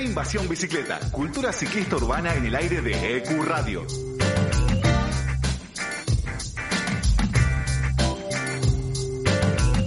[0.00, 3.84] Invasión Bicicleta, cultura ciclista urbana en el aire de EQ Radio.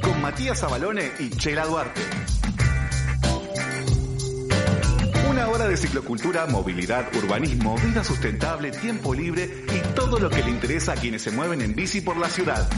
[0.01, 2.01] Con Matías Abalone y Chela Duarte.
[5.29, 10.49] Una hora de ciclocultura, movilidad, urbanismo, vida sustentable, tiempo libre y todo lo que le
[10.49, 12.69] interesa a quienes se mueven en bici por la ciudad.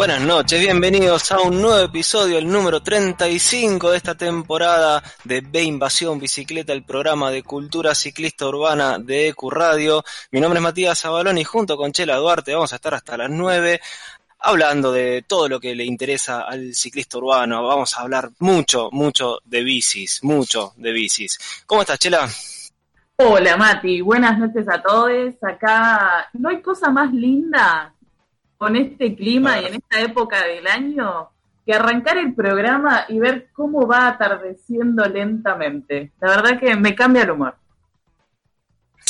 [0.00, 5.62] Buenas noches, bienvenidos a un nuevo episodio, el número 35 de esta temporada de B
[5.62, 10.02] Invasión Bicicleta, el programa de cultura ciclista urbana de EQ Radio.
[10.30, 13.28] Mi nombre es Matías Zabalón y junto con Chela Duarte vamos a estar hasta las
[13.28, 13.78] 9
[14.38, 17.62] hablando de todo lo que le interesa al ciclista urbano.
[17.62, 21.62] Vamos a hablar mucho, mucho de bicis, mucho de bicis.
[21.66, 22.26] ¿Cómo estás, Chela?
[23.16, 25.34] Hola Mati, buenas noches a todos.
[25.42, 27.92] Acá no hay cosa más linda
[28.60, 31.30] con este clima y en esta época del año
[31.64, 36.12] que arrancar el programa y ver cómo va atardeciendo lentamente.
[36.20, 37.54] La verdad que me cambia el humor.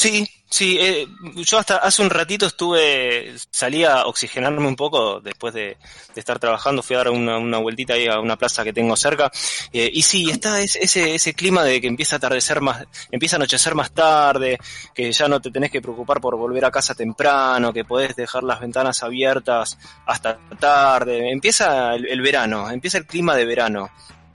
[0.01, 1.07] Sí, sí, eh,
[1.45, 5.77] yo hasta hace un ratito estuve, salí a oxigenarme un poco después de,
[6.17, 9.31] estar trabajando, fui a dar una, vueltita ahí a una plaza que tengo cerca,
[9.75, 13.41] eh, y sí, está ese, ese clima de que empieza a atardecer más, empieza a
[13.41, 14.59] anochecer más tarde,
[14.95, 18.43] que ya no te tenés que preocupar por volver a casa temprano, que podés dejar
[18.43, 19.77] las ventanas abiertas
[20.07, 23.91] hasta tarde, empieza el verano, empieza el clima de verano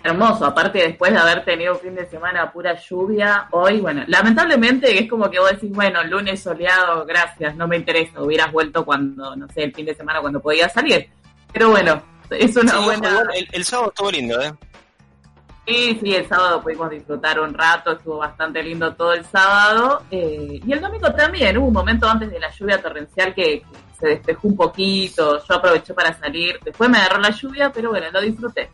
[0.05, 4.99] hermoso, aparte después de haber tenido un fin de semana pura lluvia, hoy, bueno, lamentablemente
[4.99, 9.35] es como que vos decís, bueno, lunes soleado, gracias, no me interesa, hubieras vuelto cuando,
[9.35, 11.09] no sé, el fin de semana cuando podías salir.
[11.51, 13.23] Pero bueno, es una sí, buena...
[13.33, 14.53] El, el, sábado estuvo lindo, ¿eh?
[15.67, 20.03] Sí, sí, el sábado pudimos disfrutar un rato, estuvo bastante lindo todo el sábado.
[20.11, 23.65] Eh, y el domingo también, hubo un momento antes de la lluvia torrencial que, que
[23.99, 28.05] se despejó un poquito, yo aproveché para salir, después me agarró la lluvia, pero bueno,
[28.11, 28.69] lo disfruté.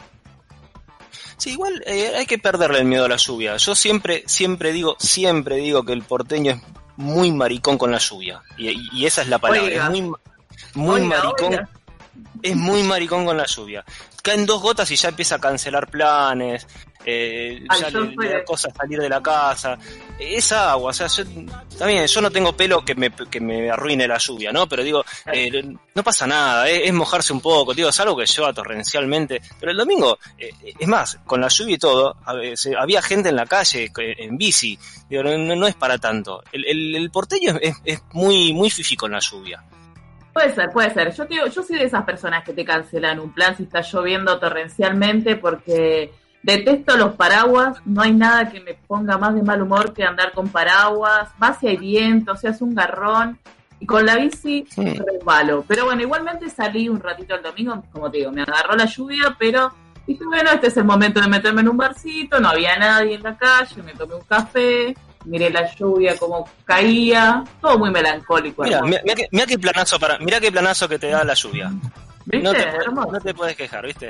[1.41, 3.57] Sí, igual eh, hay que perderle el miedo a la lluvia.
[3.57, 6.61] Yo siempre, siempre digo, siempre digo que el porteño es
[6.97, 8.43] muy maricón con la lluvia.
[8.59, 9.63] Y, y esa es la palabra.
[9.63, 9.85] Oiga.
[9.85, 10.01] Es muy,
[10.75, 11.53] muy oiga, maricón.
[11.53, 11.69] Oiga.
[12.41, 13.83] Es muy maricón con la lluvia.
[14.21, 16.67] Caen dos gotas y ya empieza a cancelar planes.
[17.05, 19.77] Eh, Ay, ya le, le, da cosas salir de la casa.
[20.19, 21.23] Es agua, o sea, yo,
[21.77, 24.67] también yo no tengo pelo que me, que me arruine la lluvia, ¿no?
[24.67, 25.63] Pero digo, eh,
[25.95, 29.41] no pasa nada, eh, es mojarse un poco, digo, es algo que lleva torrencialmente.
[29.59, 32.15] Pero el domingo, eh, es más, con la lluvia y todo,
[32.77, 34.77] había gente en la calle, en bici,
[35.09, 36.43] digo, no, no es para tanto.
[36.51, 39.63] El, el, el porteño es, es, muy, muy fifi con la lluvia.
[40.33, 41.13] Puede ser, puede ser.
[41.13, 44.39] Yo, tío, yo soy de esas personas que te cancelan un plan si está lloviendo
[44.39, 46.11] torrencialmente porque
[46.43, 50.31] Detesto los paraguas, no hay nada que me ponga más de mal humor que andar
[50.31, 53.37] con paraguas, más si hay viento, o sea, es un garrón.
[53.79, 54.83] Y con la bici sí.
[54.83, 55.63] resbalo.
[55.67, 59.35] Pero bueno, igualmente salí un ratito el domingo, como te digo, me agarró la lluvia,
[59.37, 59.71] pero
[60.05, 63.23] dije, bueno, este es el momento de meterme en un barcito, no había nadie en
[63.23, 64.95] la calle, me tomé un café,
[65.25, 68.63] miré la lluvia como caía, todo muy melancólico.
[68.63, 71.33] Mira, mira, mira, qué, mira qué planazo para, mira qué planazo que te da la
[71.33, 71.71] lluvia.
[72.25, 74.09] No te, no te, puedes quejar, ¿viste?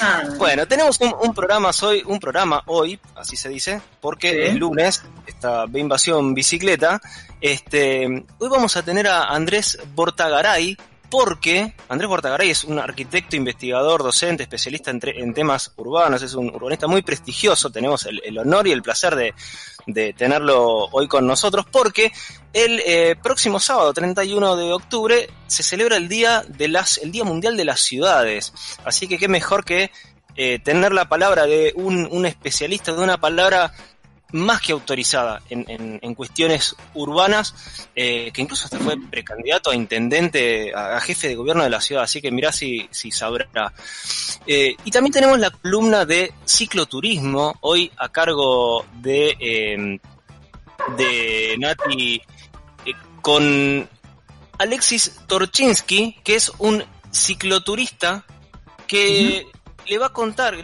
[0.00, 0.22] Ah.
[0.38, 4.38] bueno, tenemos un, un, programa hoy, un programa hoy, así se dice, porque ¿Sí?
[4.50, 7.00] el lunes, esta invasión bicicleta,
[7.40, 8.06] este,
[8.38, 10.76] hoy vamos a tener a Andrés Bortagaray,
[11.14, 16.48] porque Andrés Bortagaray es un arquitecto, investigador, docente, especialista en, en, temas urbanos, es un
[16.48, 22.10] urbanista muy prestigioso, tenemos el, honor y el placer de, tenerlo hoy con nosotros, porque
[22.52, 27.22] el eh, próximo sábado, 31 de octubre, se celebra el día, de las, el día
[27.22, 28.52] Mundial de las Ciudades,
[28.84, 29.92] así que qué mejor que
[30.34, 33.72] eh, tener la palabra de un especialista, de una palabra
[34.34, 37.54] más que autorizada en, en, en cuestiones urbanas,
[37.94, 42.02] eh, que incluso hasta fue precandidato a intendente, a, jefe de gobierno de la ciudad,
[42.02, 43.72] así que mirá si, si sabrá.
[44.44, 50.00] Eh, y también tenemos la columna de cicloturismo, hoy a cargo de, eh,
[50.96, 52.20] de Nati,
[52.86, 52.92] eh,
[53.22, 53.88] con
[54.58, 58.26] Alexis Torchinsky, que es un cicloturista
[58.88, 59.46] que...
[59.86, 60.56] le va a contar,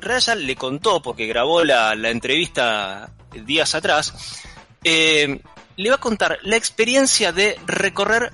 [0.00, 4.40] Raya le contó, porque grabó la, la entrevista días atrás,
[4.84, 5.40] eh,
[5.76, 8.32] le va a contar la experiencia de recorrer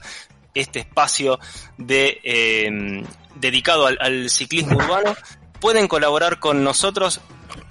[0.54, 1.42] este espacio
[1.78, 3.04] de, em,
[3.36, 5.14] dedicado al, ciclismo urbano,
[5.60, 7.20] pueden colaborar con nosotros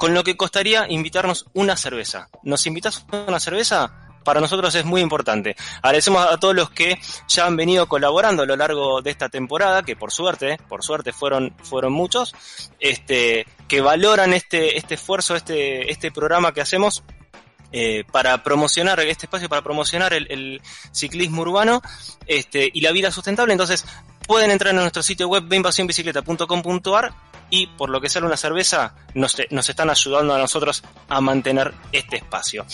[0.02, 2.28] con lo que costaría invitarnos una cerveza.
[2.43, 4.19] ¿Nos invitas una cerveza?
[4.25, 5.54] Para nosotros es muy importante.
[5.81, 9.84] Agradecemos a todos los que ya han venido colaborando a lo largo de esta temporada,
[9.84, 12.34] que por suerte, por suerte fueron, fueron muchos,
[12.81, 17.04] este, que valoran este, este esfuerzo, este, este programa que hacemos
[17.70, 20.60] eh, para promocionar este espacio, para promocionar el,
[20.90, 21.81] ciclismo urbano
[22.26, 23.52] este, y la vida sustentable.
[23.52, 23.84] Entonces,
[24.26, 29.37] pueden entrar en nuestro sitio web beinvasionbicicleta.com.ar y por lo que sale una cerveza, nos,
[29.50, 32.64] nos, están ayudando a nosotros a mantener este espacio.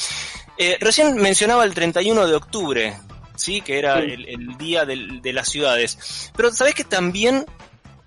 [0.56, 2.96] Eh, recién mencionaba el 31 de octubre,
[3.34, 3.60] ¿sí?
[3.60, 6.30] que era el, día de las ciudades.
[6.36, 7.44] Pero sabés que también,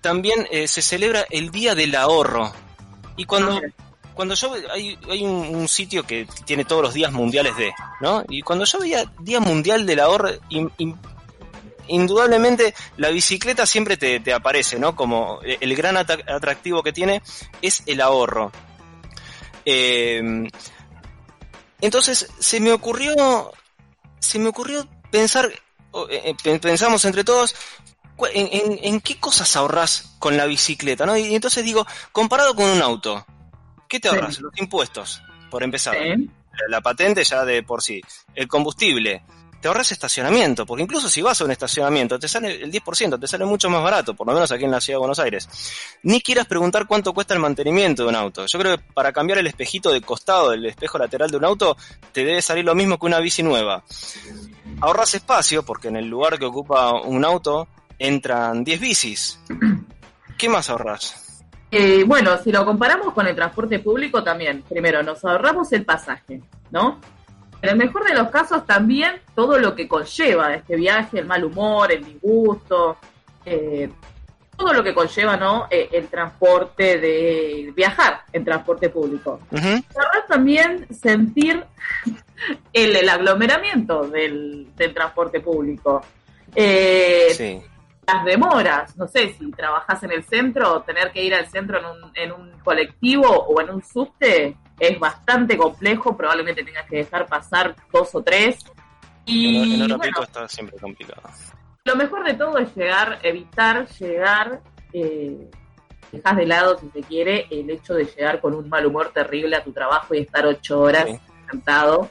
[0.00, 2.54] también eh, se celebra el Día del Ahorro.
[3.18, 3.60] Y cuando, ah,
[4.14, 7.70] cuando yo hay, hay un, sitio que tiene todos los días mundiales de,
[8.00, 8.24] ¿no?
[8.30, 10.30] Y cuando yo veía Día Mundial del Ahorro,
[11.94, 14.96] indudablemente la bicicleta siempre te, aparece, ¿no?
[14.96, 17.22] Como el gran atractivo que tiene
[17.60, 18.52] es el ahorro.
[19.64, 20.48] Em,
[21.80, 23.52] entonces se me ocurrió,
[24.18, 25.52] se me ocurrió pensar,
[26.10, 27.54] eh, eh, pensamos entre todos,
[28.34, 31.16] en, en, qué cosas ahorras con la bicicleta, ¿no?
[31.16, 33.24] Y entonces digo, comparado con un auto,
[33.92, 34.40] ¿Qué te ahorras?
[34.40, 35.94] Los impuestos, por empezar.
[36.68, 38.00] La patente ya de por sí.
[38.34, 39.22] El combustible.
[39.62, 43.28] Te ahorras estacionamiento, porque incluso si vas a un estacionamiento, te sale el 10%, te
[43.28, 45.48] sale mucho más barato, por lo menos aquí en la ciudad de Buenos Aires.
[46.02, 48.44] Ni quieras preguntar cuánto cuesta el mantenimiento de un auto.
[48.44, 51.76] Yo creo que para cambiar el espejito de costado del espejo lateral de un auto,
[52.10, 53.84] te debe salir lo mismo que una bici nueva.
[54.80, 57.68] Ahorras espacio, porque en el lugar que ocupa un auto
[58.00, 59.38] entran 10 bicis.
[60.36, 61.44] ¿Qué más ahorras?
[61.70, 66.42] Eh, bueno, si lo comparamos con el transporte público también, primero nos ahorramos el pasaje,
[66.72, 67.00] ¿no?
[67.62, 71.44] En el mejor de los casos también todo lo que conlleva este viaje, el mal
[71.44, 72.96] humor, el disgusto,
[73.46, 73.88] eh,
[74.56, 75.68] todo lo que conlleva, ¿no?
[75.70, 79.40] Eh, el transporte de viajar en transporte público.
[79.50, 79.80] Uh
[80.28, 81.62] también sentir
[82.72, 86.02] el, aglomeramiento del, transporte público.
[86.56, 87.62] sí
[88.06, 91.84] las demoras, no sé, si trabajas en el centro, tener que ir al centro en
[91.84, 97.26] un, en un colectivo o en un subte es bastante complejo, probablemente tengas que dejar
[97.26, 98.58] pasar dos o tres.
[99.24, 101.22] Y, en está siempre complicado.
[101.84, 104.60] Lo mejor de todo es llegar, evitar llegar,
[104.92, 105.48] eh,
[106.10, 109.54] dejas de lado, si se quiere, el hecho de llegar con un mal humor terrible
[109.54, 111.08] a tu trabajo y estar ocho horas
[111.48, 112.10] sentado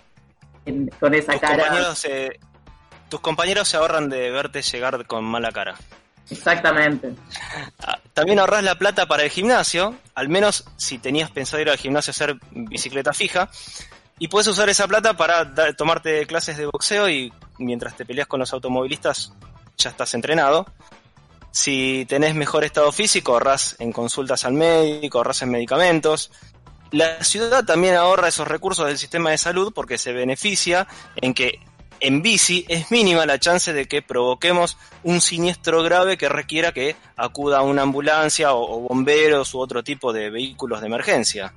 [0.99, 1.93] con esa cara
[3.09, 5.75] tus compañeros se ahorran de verte llegar con mala cara.
[6.29, 7.13] Exactamente.
[7.79, 11.77] Ah, también ahorras la plata para el gimnasio, al menos si tenías pensado ir al
[11.77, 13.49] gimnasio a hacer bicicleta fija,
[14.19, 18.39] y puedes usar esa plata para tomarte clases de boxeo y mientras te peleas con
[18.39, 19.33] los automovilistas
[19.77, 20.67] ya estás entrenado.
[21.49, 26.31] Si tenés mejor estado físico, ahorras en consultas al médico, ahorras en medicamentos.
[26.91, 31.59] La ciudad también ahorra esos recursos del sistema de salud porque se beneficia en que
[32.01, 36.95] en bici es mínima la chance de que provoquemos un siniestro grave que requiera que
[37.15, 41.53] acuda una ambulancia o, bomberos u otro tipo de vehículos de emergencia.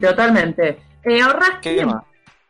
[0.00, 0.78] Totalmente.
[1.02, 2.04] Eh, ahorras tiempo,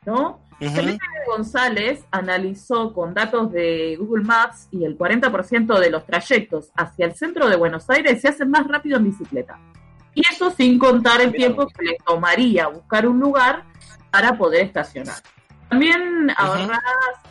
[0.04, 0.40] ¿no?
[0.58, 7.04] Felipe González analizó con datos de Google Maps y el 40% de los trayectos hacia
[7.04, 9.58] el centro de Buenos Aires se hacen más rápido en bicicleta.
[10.14, 13.64] Y eso sin contar el tiempo que le tomaría buscar un lugar
[14.10, 15.16] para poder estacionar.
[15.68, 16.80] También ahorras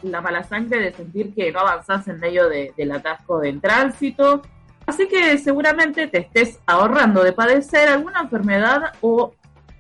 [0.04, 4.42] la mala sangre de sentir que no avanzás en medio del atasco del tránsito.
[4.86, 9.34] Así que seguramente te estés ahorrando de padecer alguna enfermedad o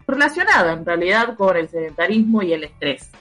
[0.07, 3.11] relacionada en realidad con el sedentarismo y el estrés.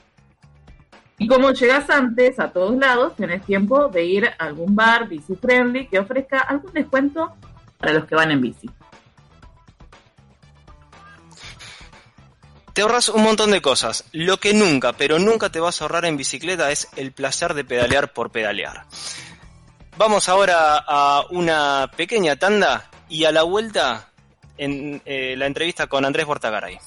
[1.18, 5.36] Y como llegas antes a todos lados, tenés tiempo de ir a algún bar bici
[5.36, 7.34] friendly que ofrezca algún descuento
[7.78, 8.68] para los que van en bici.
[12.74, 14.04] Te ahorras un montón de cosas.
[14.10, 17.64] Lo que nunca, pero nunca te vas a ahorrar en bicicleta es el placer de
[17.64, 18.86] pedalear por pedalear.
[19.96, 24.08] Vamos ahora a una pequeña tanda y a la vuelta
[24.58, 26.78] en eh, la entrevista con Andrés Bortagaray.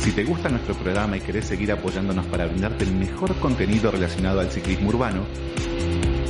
[0.00, 4.40] Si te gusta nuestro programa y querés seguir apoyándonos para brindarte el mejor contenido relacionado
[4.40, 5.24] al ciclismo urbano,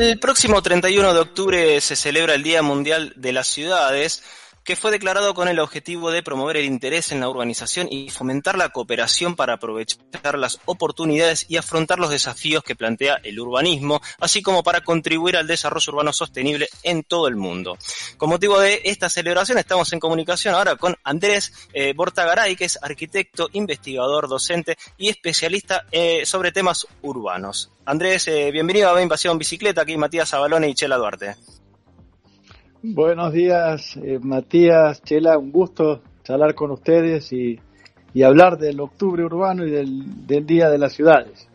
[0.00, 4.22] El próximo 31 de octubre se celebra el Día Mundial de las Ciudades,
[4.68, 8.58] que fue declarado con el objetivo de promover el interés en la urbanización y fomentar
[8.58, 14.42] la cooperación para aprovechar las oportunidades y afrontar los desafíos que plantea el urbanismo, así
[14.42, 17.78] como para contribuir al desarrollo urbano sostenible en todo el mundo.
[18.18, 22.78] Con motivo de esta celebración estamos en comunicación ahora con Andrés eh, Bortagaray, que es
[22.82, 27.70] arquitecto, investigador, docente y especialista eh, sobre temas urbanos.
[27.86, 31.36] Andrés, eh, bienvenido a Invasión Bicicleta, aquí Matías Abalone y Chela Duarte.
[32.80, 37.58] Buenos días, eh, Matías, Chela, un gusto charlar con ustedes y,
[38.24, 41.48] hablar del octubre urbano y del, Día de las Ciudades.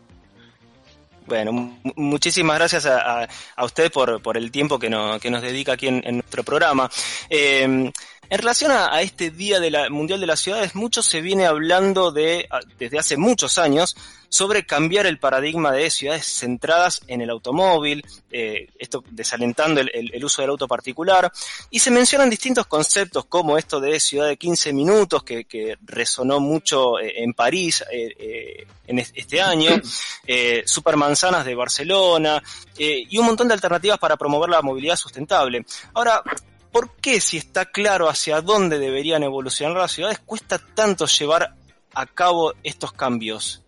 [1.25, 3.27] Bueno, muchísimas gracias a,
[3.63, 4.89] usted por, por, el tiempo que,
[5.21, 6.89] que nos dedica aquí en, nuestro programa.
[7.29, 7.89] Eh,
[8.29, 12.47] en relación a, este Día de Mundial de las Ciudades, mucho se viene hablando de,
[12.79, 13.95] desde hace muchos años
[14.33, 20.41] sobre cambiar el paradigma de ciudades centradas en el automóvil, eh, esto desalentando el, uso
[20.41, 21.31] del auto particular,
[21.69, 26.99] y se mencionan distintos conceptos como esto de ciudad de 15 minutos, que, resonó mucho
[26.99, 29.79] eh, en París eh, en este año,
[30.65, 32.41] supermanzanas de Barcelona,
[32.75, 35.63] y un montón de alternativas para promover la movilidad sustentable.
[35.93, 36.23] Ahora,
[36.73, 41.53] ¿por qué si está claro hacia dónde deberían evolucionar las ciudades cuesta tanto llevar
[41.93, 43.63] a cabo estos cambios?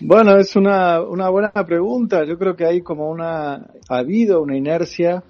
[0.00, 2.24] Bueno, es una, una buena pregunta.
[2.24, 3.54] Yo creo que hay como una,
[3.88, 5.22] ha habido una inercia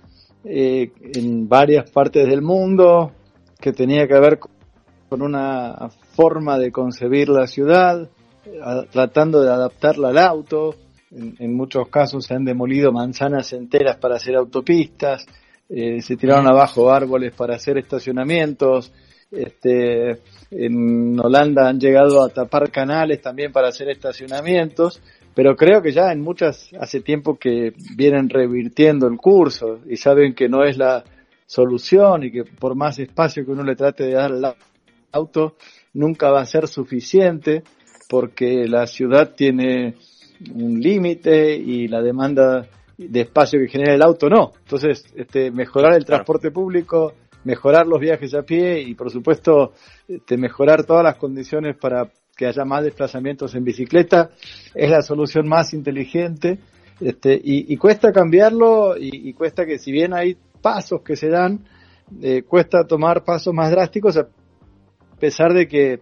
[0.44, 3.12] eh, en varias partes del mundo
[3.60, 8.08] que tenía que ver con una forma de concebir la ciudad,
[8.90, 10.74] tratando de adaptarla al auto.
[11.10, 15.26] En, en, muchos casos se han demolido manzanas enteras para hacer autopistas.
[15.68, 18.92] Eh, se tiraron abajo árboles para hacer estacionamientos,
[19.30, 25.02] este, en Holanda han llegado a tapar canales también para hacer estacionamientos,
[25.34, 30.34] pero creo que ya en muchas hace tiempo que vienen revirtiendo el curso y saben
[30.34, 31.04] que no es la
[31.46, 34.56] solución y que por más espacio que uno le trate de dar al
[35.12, 35.56] auto,
[35.92, 37.62] nunca va a ser suficiente
[38.08, 39.96] porque la ciudad tiene
[40.54, 42.66] un límite y la demanda
[42.98, 44.52] de espacio que genera el auto, no.
[44.58, 47.14] Entonces, este, mejorar el transporte público,
[47.44, 49.72] mejorar los viajes a pie y, por supuesto,
[50.08, 54.30] este, mejorar todas las condiciones para que haya más desplazamientos en bicicleta
[54.74, 56.58] es la solución más inteligente.
[57.00, 61.64] Este, y, cuesta cambiarlo y, cuesta que si bien hay pasos que se dan,
[62.20, 64.26] eh, cuesta tomar pasos más drásticos a
[65.20, 66.00] pesar de que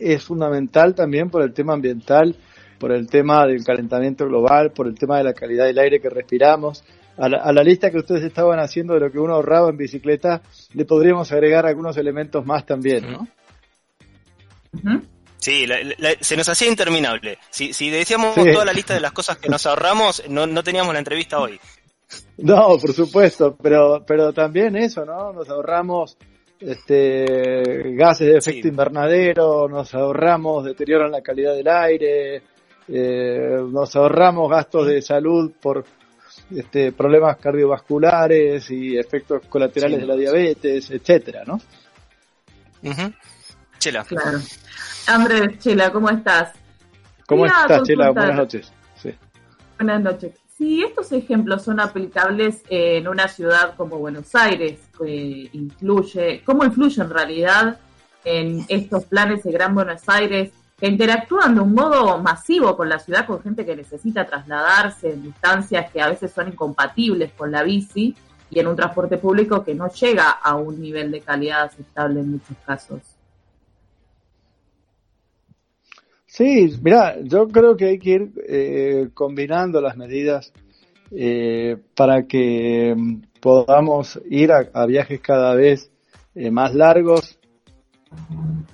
[0.00, 2.34] es fundamental también por el tema ambiental
[2.80, 6.08] por el tema del calentamiento global, por el tema de la calidad del aire que
[6.08, 6.82] respiramos.
[7.18, 10.40] A la, lista que ustedes estaban haciendo de lo que uno ahorraba en bicicleta,
[10.72, 13.28] le podríamos agregar algunos elementos más también, ¿no?
[15.36, 15.66] Sí,
[16.20, 17.36] se nos hacía interminable.
[17.50, 20.94] Si, si decíamos toda la lista de las cosas que nos ahorramos, no, no teníamos
[20.94, 21.60] la entrevista hoy.
[22.38, 25.32] No, por supuesto, pero, pero también eso, ¿no?
[25.34, 26.16] Nos ahorramos
[26.60, 32.42] este, gases de efecto invernadero, nos ahorramos deterioro en la calidad del aire,
[32.92, 35.84] eh, nos ahorramos gastos de salud por
[36.54, 41.60] este, problemas cardiovasculares y efectos colaterales de la diabetes, etcétera, ¿no?
[43.78, 44.04] Chela.
[44.04, 44.38] Claro.
[45.06, 46.52] Andrés, Chela, ¿cómo estás?
[47.26, 48.10] ¿Cómo estás, Chela?
[48.10, 48.72] Buenas noches.
[49.78, 50.32] Buenas noches.
[50.58, 57.00] Si estos ejemplos son aplicables en una ciudad como Buenos Aires, que influye, ¿cómo influye
[57.00, 57.78] en realidad
[58.24, 62.98] en estos planes de Gran Buenos Aires que interactúan de un modo masivo con la
[62.98, 67.62] ciudad, con gente que necesita trasladarse en distancias que a veces son incompatibles con la
[67.62, 68.14] bici
[68.48, 72.32] y en un transporte público que no llega a un nivel de calidad aceptable en
[72.32, 73.00] muchos casos.
[76.24, 80.52] Sí, mira, yo creo que hay que ir eh, combinando las medidas
[81.10, 85.90] eh, para que mm, podamos ir a, viajes cada vez
[86.36, 87.39] eh, más largos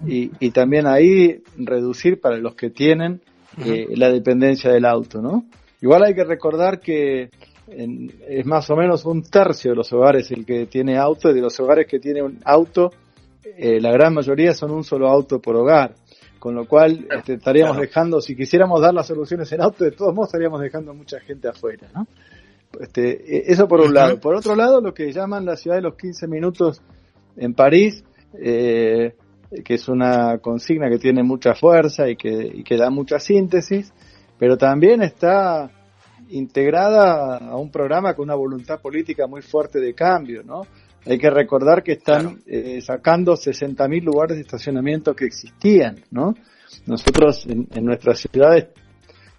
[0.06, 3.20] y, también ahí reducir para los que tienen
[3.64, 5.46] eh, la dependencia del auto, ¿no?
[5.80, 7.30] Igual hay que recordar que
[7.68, 11.40] es más o menos un tercio de los hogares el que tiene auto y de
[11.40, 12.92] los hogares que tienen un auto,
[13.44, 15.94] eh, la gran mayoría son un solo auto por hogar.
[16.38, 20.14] Con lo cual este, estaríamos dejando, si quisiéramos dar las soluciones en auto, de todos
[20.14, 22.06] modos estaríamos dejando mucha gente afuera, ¿no?
[22.78, 24.20] Este, e, eso por un lado.
[24.20, 26.82] Por otro lado, lo que llaman la ciudad de los 15 minutos
[27.36, 28.04] en París,
[28.38, 29.14] eh,
[29.66, 33.92] que es una consigna que tiene mucha fuerza y que, y que da mucha síntesis,
[34.38, 35.68] pero también está
[36.28, 40.62] integrada a un programa con una voluntad política muy fuerte de cambio, ¿no?
[41.04, 46.34] Hay que recordar que están eh, sacando 60.000 lugares de estacionamiento que existían, ¿no?
[46.86, 48.68] Nosotros en, nuestras ciudades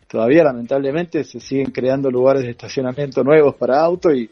[0.10, 4.30] todavía lamentablemente se siguen creando lugares de estacionamiento nuevos para autos y,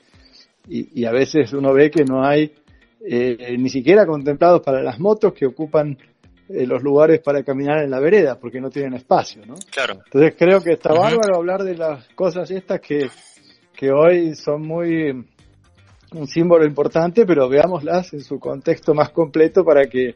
[0.67, 2.51] y, a veces uno ve que no hay
[3.07, 5.97] eh, ni siquiera contemplados para las motos que ocupan
[6.49, 9.55] eh, los lugares para caminar en la vereda porque no tienen espacio, ¿no?
[9.71, 10.01] Claro.
[10.05, 13.09] Entonces creo que está bárbaro hablar de las cosas estas que,
[13.75, 15.25] que hoy son muy
[16.13, 20.15] un símbolo importante, pero veámoslas en su contexto más completo para que,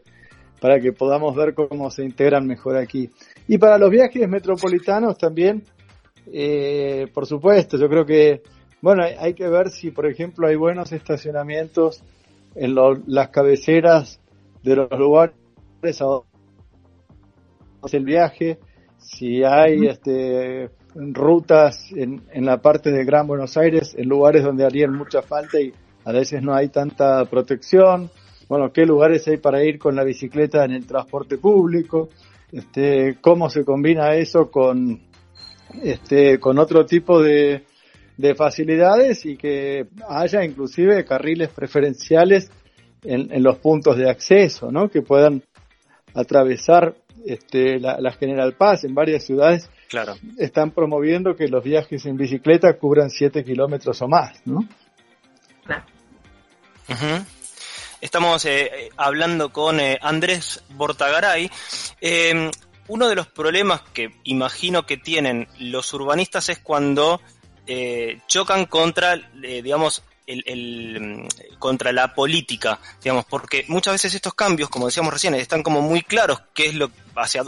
[0.60, 3.10] para que podamos ver cómo se integran mejor aquí.
[3.48, 5.64] Y para los viajes metropolitanos también,
[6.32, 8.42] eh, por supuesto, yo creo que,
[8.82, 12.04] bueno, hay, que ver si, por ejemplo, hay buenos estacionamientos
[12.56, 12.76] en
[13.08, 14.20] las cabeceras
[14.64, 15.36] de los lugares
[16.02, 16.22] a
[17.92, 18.60] el viaje,
[18.98, 24.66] si hay este, rutas en, en la parte de Gran Buenos Aires, en lugares donde
[24.66, 25.72] harían mucha falta y
[26.04, 28.10] a veces no hay tanta protección.
[28.50, 32.10] Bueno, qué lugares hay para ir con la bicicleta en el transporte público,
[32.52, 35.00] este, cómo se combina eso con,
[35.84, 37.64] este, con otro tipo de,
[38.20, 42.52] de facilidades y que haya inclusive carriles preferenciales
[43.02, 44.90] en, en, los puntos de acceso, ¿no?
[44.90, 45.42] Que puedan
[46.14, 46.96] atravesar
[47.26, 49.70] este, la, la, General Paz en varias ciudades.
[49.88, 50.18] Claro.
[50.38, 54.68] Están promoviendo que los viajes en bicicleta cubran 7 kilómetros o más, ¿no?
[58.02, 61.50] Estamos eh, hablando con eh, Andrés Bortagaray.
[62.02, 62.52] Eh,
[62.90, 67.22] uno de los problemas que imagino que tienen los urbanistas es cuando
[68.28, 71.28] chocan contra, digamos, el,
[71.58, 76.02] contra la política, digamos, porque muchas veces estos cambios, como decíamos recién, están como muy
[76.02, 77.44] claros qué es lo hacia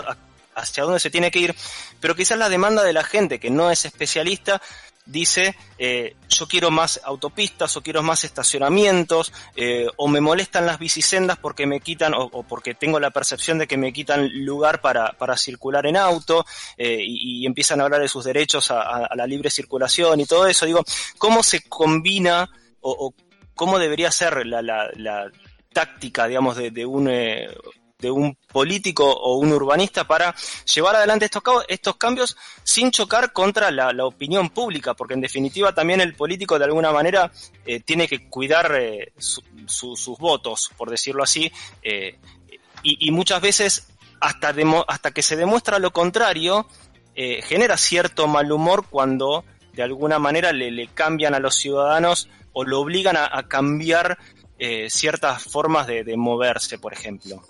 [0.53, 1.55] hacia dónde se tiene que ir,
[1.99, 4.61] pero quizás la demanda de la gente que no es especialista
[5.11, 10.79] dice eh, yo quiero más autopistas o quiero más estacionamientos eh, o me molestan las
[10.79, 15.11] bicisendas porque me quitan o, porque tengo la percepción de que me quitan lugar para,
[15.13, 16.45] para circular en auto
[16.77, 20.65] eh, y, empiezan a hablar de sus derechos a, la libre circulación y todo eso.
[20.65, 20.83] Digo,
[21.17, 22.49] ¿cómo se combina
[22.81, 23.13] o,
[23.55, 25.31] cómo debería ser la, la,
[25.73, 27.09] táctica, digamos, de, de un
[28.01, 30.35] de un político o un urbanista para
[30.65, 31.29] llevar adelante
[31.67, 36.65] estos, cambios sin chocar contra la, opinión pública, porque en definitiva también el político de
[36.65, 37.31] alguna manera
[37.65, 41.51] eh, tiene que cuidar eh, sus votos, por decirlo así,
[41.83, 42.17] eh,
[42.83, 43.87] y, muchas veces
[44.19, 44.55] hasta,
[44.87, 46.67] hasta que se demuestra lo contrario,
[47.13, 52.79] genera cierto mal humor cuando de alguna manera le, cambian a los ciudadanos o lo
[52.79, 54.17] obligan a, cambiar
[54.87, 57.43] ciertas formas de moverse, por ejemplo.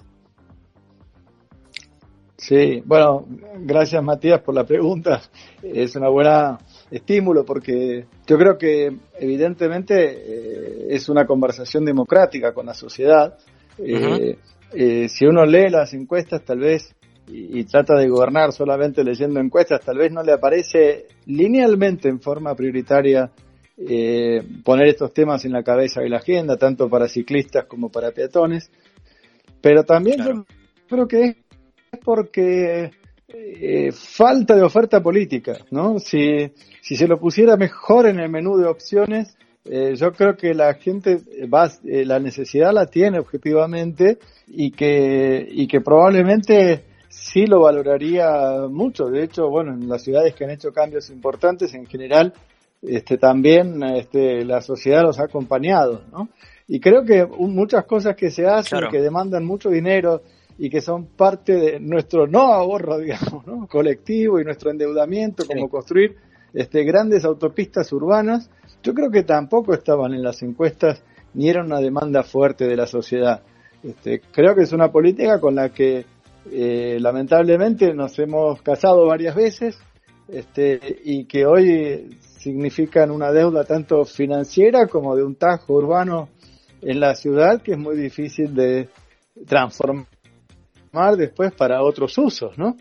[2.41, 3.27] Sí, bueno,
[3.60, 5.21] gracias Matías por la pregunta.
[5.62, 6.58] Es una buena
[6.89, 13.38] estímulo porque yo creo que evidentemente eh, es una conversación democrática con la sociedad.
[13.77, 14.39] Eh,
[14.73, 16.95] eh, si uno lee las encuestas tal vez
[17.27, 22.56] y, trata de gobernar solamente leyendo encuestas, tal vez no le aparece linealmente en forma
[22.56, 23.32] prioritaria
[24.63, 28.71] poner estos temas en la cabeza de la agenda, tanto para ciclistas como para peatones.
[29.62, 30.45] Pero también yo
[30.88, 31.51] creo que
[31.99, 32.91] porque
[33.27, 35.99] eh, falta de oferta política, ¿no?
[35.99, 36.51] Si,
[36.82, 40.73] si se lo pusiera mejor en el menú de opciones, eh, yo creo que la
[40.75, 41.17] gente
[41.54, 48.67] va, eh, la necesidad la tiene objetivamente y que, y que probablemente sí lo valoraría
[48.69, 49.06] mucho.
[49.06, 52.34] De hecho, bueno, en las ciudades que han hecho cambios importantes, en general,
[52.82, 56.30] este, también este, la sociedad los ha acompañado, ¿no?
[56.67, 60.21] Y creo que muchas cosas que se hacen, que demandan mucho dinero,
[60.58, 63.68] y que son parte de nuestro no ahorro, digamos, ¿no?
[63.68, 66.18] colectivo y nuestro endeudamiento, como construir
[66.54, 68.50] este, grandes autopistas urbanas,
[68.84, 72.88] yo creo que tampoco estaban en las encuestas ni era una demanda fuerte de la
[72.88, 73.42] sociedad.
[73.84, 76.06] Este, creo que es una política con la que
[76.52, 79.80] eh, lamentablemente nos hemos casado varias veces
[80.28, 86.30] este, y que hoy significan una deuda tanto financiera como de un tajo urbano
[86.82, 88.90] en la ciudad que es muy difícil de
[89.46, 90.08] transformar
[90.91, 92.77] tomar después para otros usos, ¿no?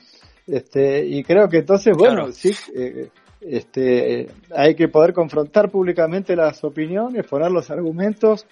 [0.47, 3.09] Este, y creo que entonces, bueno, sí, eh,
[3.41, 8.47] este, hay que poder confrontar públicamente las opiniones, poner los argumentos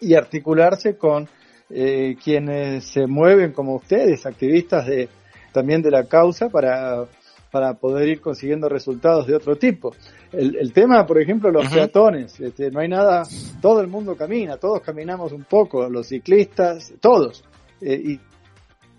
[0.00, 1.28] y articularse con
[1.70, 5.08] eh, quienes se mueven como ustedes, activistas de,
[5.52, 7.04] también de la causa, para,
[7.50, 9.94] para poder ir consiguiendo resultados de otro tipo.
[10.32, 13.22] El, el tema, por ejemplo, los peatones, este, no hay nada,
[13.62, 17.44] todo el mundo camina, todos caminamos un poco, los ciclistas, todos.
[17.80, 18.20] Eh, y,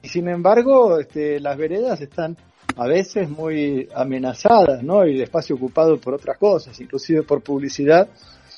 [0.02, 2.38] y, sin embargo, este, las veredas están
[2.76, 5.06] a veces muy amenazadas, ¿no?
[5.06, 8.08] Y el espacio ocupado por otras cosas, inclusive por publicidad,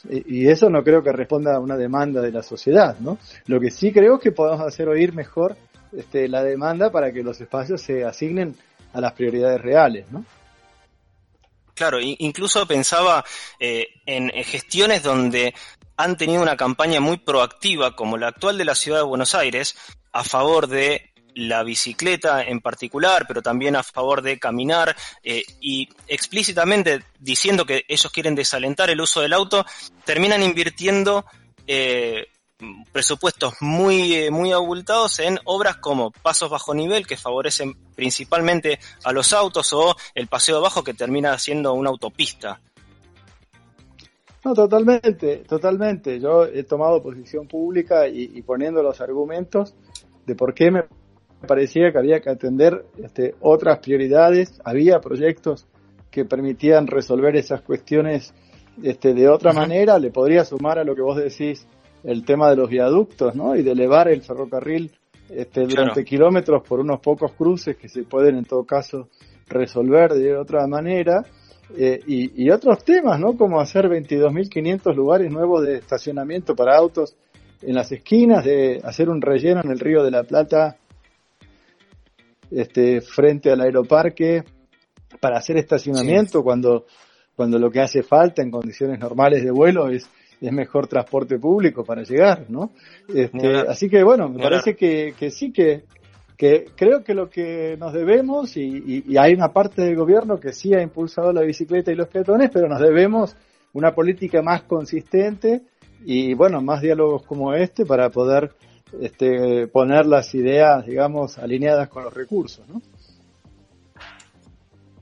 [0.09, 3.17] y eso no creo que responda a una demanda de la sociedad, ¿no?
[3.45, 5.55] Lo que sí creo que podemos hacer oír mejor
[5.95, 8.55] este, la demanda para que los espacios se asignen
[8.93, 10.25] a las prioridades reales, ¿no?
[11.73, 13.23] Claro, incluso pensaba
[13.59, 15.53] eh, en gestiones donde
[15.97, 19.75] han tenido una campaña muy proactiva, como la actual de la ciudad de Buenos Aires,
[20.11, 25.89] a favor de la bicicleta en particular, pero también a favor de caminar eh, y
[26.07, 29.65] explícitamente diciendo que ellos quieren desalentar el uso del auto,
[30.05, 31.25] terminan invirtiendo
[31.67, 32.27] eh,
[32.91, 39.11] presupuestos muy, eh, muy abultados en obras como pasos bajo nivel que favorecen principalmente a
[39.11, 42.61] los autos o el paseo bajo que termina siendo una autopista.
[44.43, 46.19] No, totalmente, totalmente.
[46.19, 49.75] Yo he tomado posición pública y, y poniendo los argumentos
[50.25, 50.83] de por qué me
[51.47, 55.67] parecía que había que atender este, otras prioridades, había proyectos
[56.09, 58.33] que permitían resolver esas cuestiones
[58.83, 61.67] este, de otra manera, le podría sumar a lo que vos decís
[62.03, 63.55] el tema de los viaductos, ¿no?
[63.55, 64.91] Y de elevar el ferrocarril
[65.29, 69.09] este, durante kilómetros por unos pocos cruces que se pueden en todo caso
[69.47, 71.23] resolver de otra manera.
[71.77, 73.37] Eh, y, y, otros temas, ¿no?
[73.37, 77.15] Como hacer 22.500 lugares nuevos de estacionamiento para autos
[77.61, 80.77] en las esquinas, de hacer un relleno en el río de la Plata
[82.51, 84.43] este, frente al aeroparque
[85.19, 86.85] para hacer estacionamiento cuando,
[87.35, 90.09] cuando lo que hace falta en condiciones normales de vuelo es,
[90.39, 92.71] es mejor transporte público para llegar, ¿no?
[93.13, 95.83] Este, así que bueno, me parece que, que sí que,
[96.37, 100.53] que creo que lo que nos debemos, y, y, hay una parte del gobierno que
[100.53, 103.35] sí ha impulsado la bicicleta y los peatones, pero nos debemos
[103.73, 105.61] una política más consistente
[106.03, 108.51] y bueno, más diálogos como este para poder
[108.99, 112.81] este, poner las ideas, digamos, alineadas con los recursos, ¿no?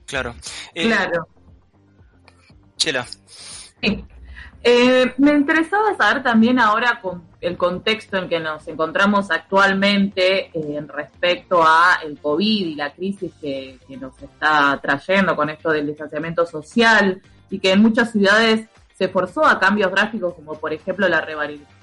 [0.05, 0.35] Claro.
[0.73, 1.27] Eh, claro.
[2.77, 3.05] Chela.
[4.61, 10.51] Eh, me interesaba saber también ahora con el contexto en que nos encontramos actualmente eh,
[10.53, 15.71] en respecto a el COVID y la crisis que, que nos está trayendo con esto
[15.71, 18.67] del distanciamiento social y que en muchas ciudades
[18.99, 21.25] se forzó a cambios gráficos como por ejemplo la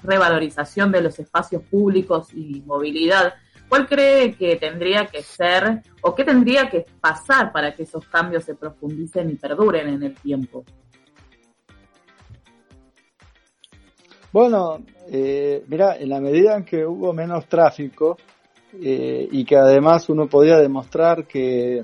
[0.03, 3.33] revalorización de los espacios públicos y movilidad.
[3.67, 8.43] ¿Cuál cree que tendría que ser o qué tendría que pasar para que esos cambios
[8.43, 10.63] se profundicen y perduren en el tiempo?
[14.31, 18.15] Bueno, eh, mira, en la medida en que hubo menos tráfico
[18.79, 21.83] eh, y que además uno podía demostrar que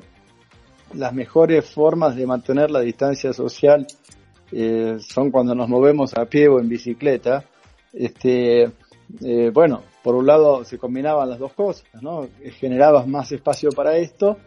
[0.94, 3.88] las mejores formas de mantener la distancia social
[4.56, 7.44] eh, son cuando nos movemos a pie o en bicicleta.
[7.92, 8.64] Este,
[9.22, 12.28] eh, bueno, por un lado se combinaban las dos cosas, ¿no?
[12.60, 14.38] Generabas más espacio para esto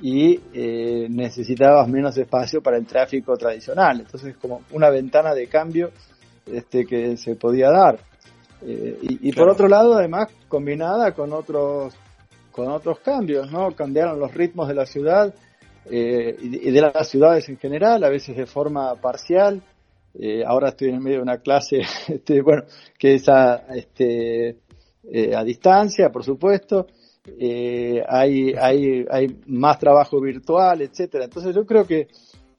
[0.00, 4.00] y eh, necesitabas menos espacio para el tráfico tradicional.
[4.00, 5.90] Entonces, como una ventana de cambio
[6.46, 8.00] este, que se podía dar.
[8.64, 11.94] y, y por otro lado, además, combinada con otros,
[12.50, 13.72] con otros cambios, ¿no?
[13.76, 15.32] Cambiaron los ritmos de la ciudad
[15.90, 19.62] eh, y de las ciudades en general, a veces de forma parcial.
[20.14, 22.64] Eh, ahora estoy en medio de una clase, este, bueno,
[22.98, 24.58] que es a, este,
[25.10, 26.86] eh, a distancia, por supuesto.
[28.08, 31.24] hay, hay, hay más trabajo virtual, etcétera.
[31.24, 32.08] Entonces yo creo que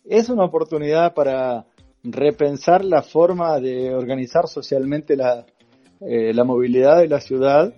[0.06, 1.66] es una oportunidad para
[2.04, 5.46] repensar la forma de organizar socialmente la,
[6.00, 7.74] la movilidad de la ciudad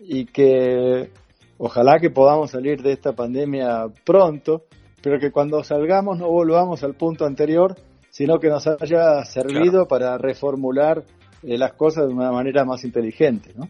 [0.00, 1.10] y que
[1.58, 4.64] ojalá que podamos salir de esta pandemia pronto
[5.02, 7.76] pero que cuando salgamos no volvamos al punto anterior,
[8.10, 11.04] sino que nos haya servido para reformular
[11.42, 13.68] eh, las cosas de una manera más inteligente, ¿no?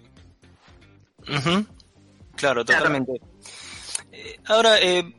[2.34, 3.20] Claro, totalmente.
[4.10, 5.12] Eh, ahora, eh,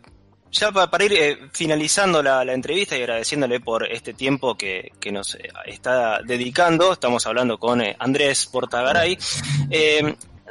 [0.52, 6.22] ya para, ir finalizando la, entrevista y agradeciéndole por este tiempo que, que nos está
[6.26, 9.16] dedicando, estamos hablando con Andrés Portagaray.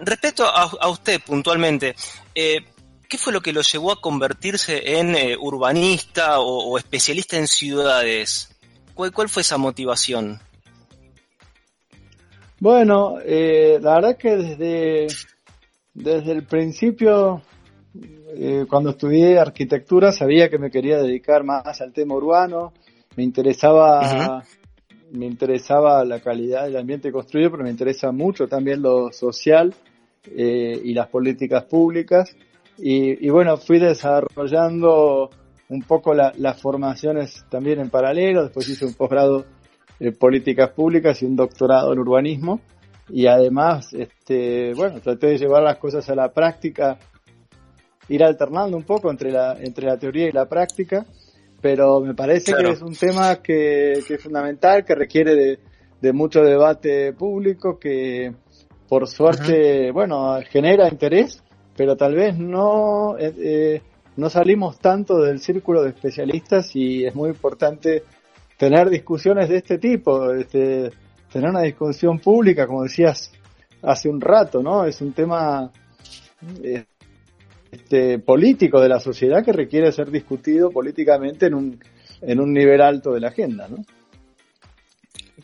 [0.01, 1.97] respecto a, a, usted puntualmente,
[3.09, 8.55] ¿Qué fue lo que lo llevó a convertirse en eh, urbanista o, especialista en ciudades?
[8.95, 10.39] ¿Cuál, fue esa motivación?
[12.61, 15.07] Bueno, eh, la verdad que desde,
[15.95, 17.41] desde el principio,
[18.35, 22.73] eh, cuando estudié arquitectura, sabía que me quería dedicar más al tema urbano.
[23.17, 24.45] Me interesaba,
[25.13, 29.75] me interesaba la calidad del ambiente construido, pero me interesa mucho también lo social
[30.27, 32.37] eh, y las políticas públicas.
[32.79, 35.31] Y, bueno, fui desarrollando
[35.69, 38.45] un poco las formaciones también en paralelo.
[38.45, 39.45] Después hice un posgrado
[39.99, 42.61] en políticas públicas y un doctorado en urbanismo.
[43.11, 46.99] Y además, este, bueno, traté de llevar las cosas a la práctica,
[48.09, 51.07] ir alternando un poco entre la, entre la teoría y la práctica,
[51.61, 55.59] pero me parece que es un tema que, es fundamental, que requiere
[56.01, 58.33] de, mucho debate público, que
[58.89, 61.43] por suerte, bueno, genera interés,
[61.79, 63.83] pero tal vez no, eh, eh,
[64.17, 68.03] no salimos tanto del círculo de especialistas y es muy importante
[68.57, 70.91] tener discusiones de este tipo, este,
[71.33, 73.31] tener una discusión pública, como decías
[73.81, 74.85] hace un rato, ¿no?
[74.87, 75.71] Es un tema
[76.65, 76.85] eh,
[77.71, 81.85] este, político de la sociedad que requiere ser discutido políticamente en un,
[82.21, 83.85] en un nivel alto de la agenda, ¿no?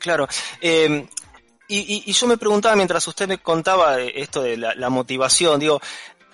[0.00, 0.26] Claro.
[1.66, 5.80] Y, yo me preguntaba mientras usted me contaba esto de la, motivación, digo,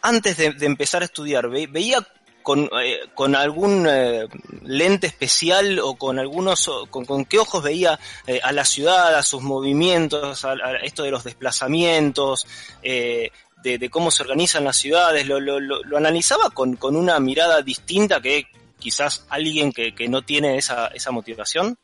[0.03, 2.07] antes de, empezar a estudiar, ¿veía
[2.43, 3.01] con, eh,
[3.37, 4.27] algún eh,
[4.63, 9.23] lente especial o con algunos, con, con qué ojos veía eh, a la ciudad, a
[9.23, 12.47] sus movimientos, a, esto de los desplazamientos,
[12.83, 18.21] de, cómo se organizan las ciudades, lo, lo, lo, analizaba con, con, una mirada distinta
[18.21, 18.47] que
[18.79, 21.77] quizás alguien que, que no tiene esa, esa motivación.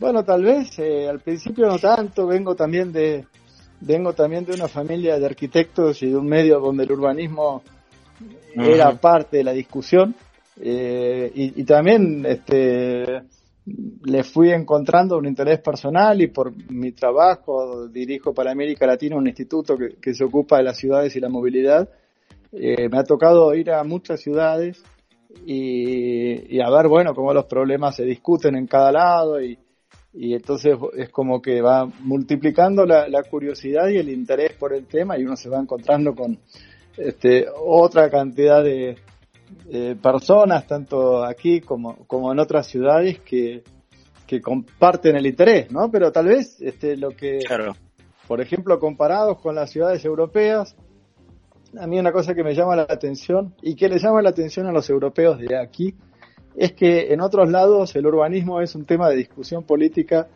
[0.00, 3.26] Bueno, tal vez al principio no tanto, vengo también de,
[3.80, 7.62] vengo también de una familia de arquitectos y de un medio donde el urbanismo
[8.54, 10.14] era parte de la discusión
[10.58, 13.22] eh, y, también este,
[14.04, 19.26] le fui encontrando un interés personal y por mi trabajo dirijo para América Latina un
[19.26, 21.88] instituto que, se ocupa de las ciudades y la movilidad.
[22.52, 24.82] Eh, me ha tocado ir a muchas ciudades
[25.46, 29.58] y, y, a ver, bueno, cómo los problemas se discuten en cada lado y,
[30.12, 35.18] y entonces es como que va multiplicando la, curiosidad y el interés por el tema
[35.18, 36.38] y uno se va encontrando con
[36.96, 38.96] este, otra cantidad de,
[40.00, 43.64] personas, tanto aquí como, como en otras ciudades, que,
[44.24, 45.90] que comparten el interés, ¿no?
[45.90, 47.40] Pero tal vez este, lo que,
[48.28, 50.76] por ejemplo, comparados con las ciudades europeas,
[51.76, 54.66] a mí una cosa que me llama la atención y que le llama la atención
[54.66, 55.96] a los europeos de aquí,
[56.60, 60.28] es que en otros lados el urbanismo es un tema de discusión política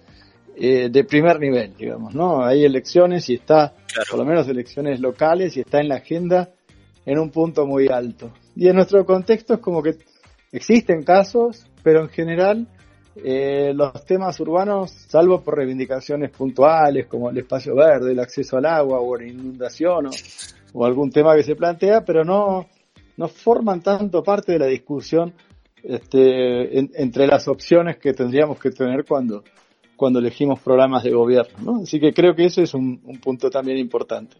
[0.56, 2.42] eh, de primer nivel, digamos, ¿no?
[2.42, 3.74] Hay elecciones y está,
[4.08, 6.48] por lo menos elecciones locales, y está en la agenda
[7.04, 8.32] en un punto muy alto.
[8.56, 9.98] Y en nuestro contexto es como que
[10.50, 12.68] existen casos, pero en general
[13.22, 18.64] eh, los temas urbanos, salvo por reivindicaciones puntuales como el espacio verde, el acceso al
[18.64, 20.10] agua o la inundación o,
[20.72, 22.66] o algún tema que se plantea, pero no,
[23.18, 25.34] no forman tanto parte de la discusión
[25.85, 29.44] este, entre las opciones que tendríamos que tener cuando,
[29.97, 31.59] cuando elegimos programas de gobierno.
[31.61, 31.83] ¿no?
[31.83, 34.37] Así que creo que ese es un, punto también importante.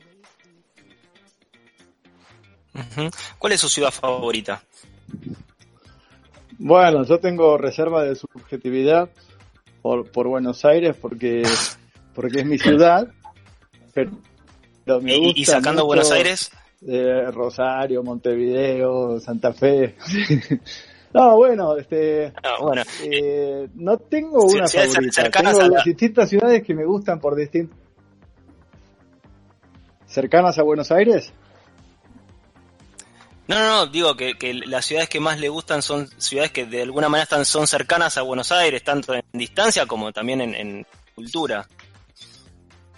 [3.39, 4.63] ¿Cuál es su ciudad favorita?
[6.59, 9.11] Bueno, yo tengo reserva de subjetividad
[9.83, 11.43] por, por Buenos Aires porque,
[12.15, 13.07] porque es mi ciudad.
[13.93, 14.13] Pero,
[15.03, 16.51] me gusta ¿Y, sacando Buenos Aires?
[16.87, 19.95] Eh, Rosario, Montevideo, Santa Fe.
[21.14, 22.72] No, bueno, este, no,
[23.05, 25.31] eh, no tengo una favorita.
[25.31, 27.79] Tengo distintas ciudades que me gustan por distintos.
[30.07, 31.33] ¿Cercanas a Buenos Aires?
[33.46, 36.66] No, no, no, digo que, que, las ciudades que más le gustan son ciudades que
[36.66, 40.85] de alguna manera están, son cercanas a Buenos Aires, tanto en distancia como también en,
[41.14, 41.64] cultura.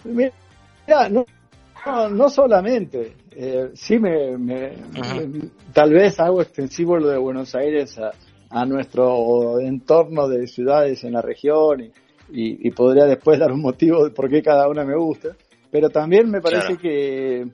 [0.03, 0.31] Mira,
[1.09, 1.23] no,
[2.09, 3.15] no, solamente.
[3.39, 4.35] Eh, sí, me,
[5.71, 7.95] tal vez hago extensivo lo de Buenos Aires
[8.49, 11.91] a, nuestro entorno de ciudades en la región
[12.31, 15.35] y, podría después dar un motivo de por qué cada una me gusta.
[15.69, 17.45] Pero también me parece que,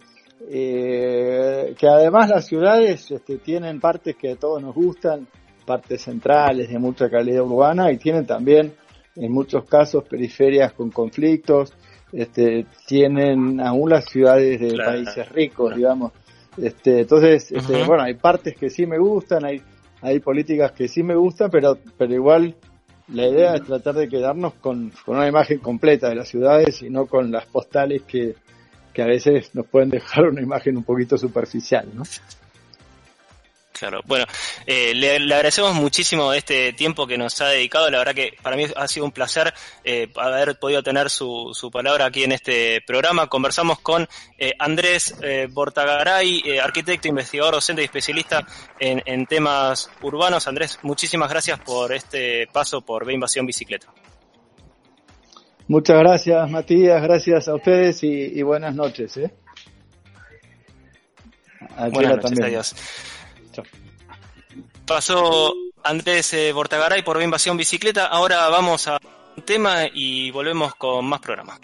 [0.49, 5.27] eh, que además las ciudades este, tienen partes que a todos nos gustan,
[5.65, 8.73] partes centrales de mucha calidad urbana y tienen también
[9.17, 11.73] en muchos casos periferias con conflictos
[12.13, 16.11] este, tienen aún las ciudades de países ricos, digamos.
[16.57, 19.61] Este, entonces, este, bueno, hay partes que sí me gustan, hay,
[20.01, 22.55] hay políticas que sí me gustan, pero, pero igual
[23.07, 26.89] la idea es tratar de quedarnos con, con una imagen completa de las ciudades y
[26.89, 28.35] no con las postales que,
[28.93, 32.03] que a veces nos pueden dejar una imagen un poquito superficial, ¿no?
[33.73, 34.25] Claro, bueno,
[34.67, 37.89] eh, le, agradecemos muchísimo este tiempo que nos ha dedicado.
[37.89, 39.51] La verdad que para mí ha sido un placer
[39.83, 43.27] eh, haber podido tener su, su, palabra aquí en este programa.
[43.27, 44.07] Conversamos con
[44.37, 45.15] eh, Andrés
[45.49, 48.45] Bortagaray, arquitecto, investigador, docente y especialista
[48.79, 50.47] en, en, temas urbanos.
[50.47, 53.87] Andrés, muchísimas gracias por este paso por B Invasión Bicicleta.
[55.67, 57.01] Muchas gracias, Matías.
[57.01, 59.19] Gracias a ustedes y, buenas noches.
[61.91, 62.75] buenas noches, adiós.
[64.85, 68.07] Pasó Andrés eh, Bortagaray por Invasión Bicicleta.
[68.07, 68.99] Ahora vamos a
[69.35, 71.59] un tema y volvemos con más programas.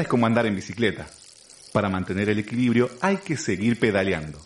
[0.00, 1.06] Es como andar en bicicleta.
[1.72, 4.40] Para mantener el equilibrio hay que seguir pedaleando.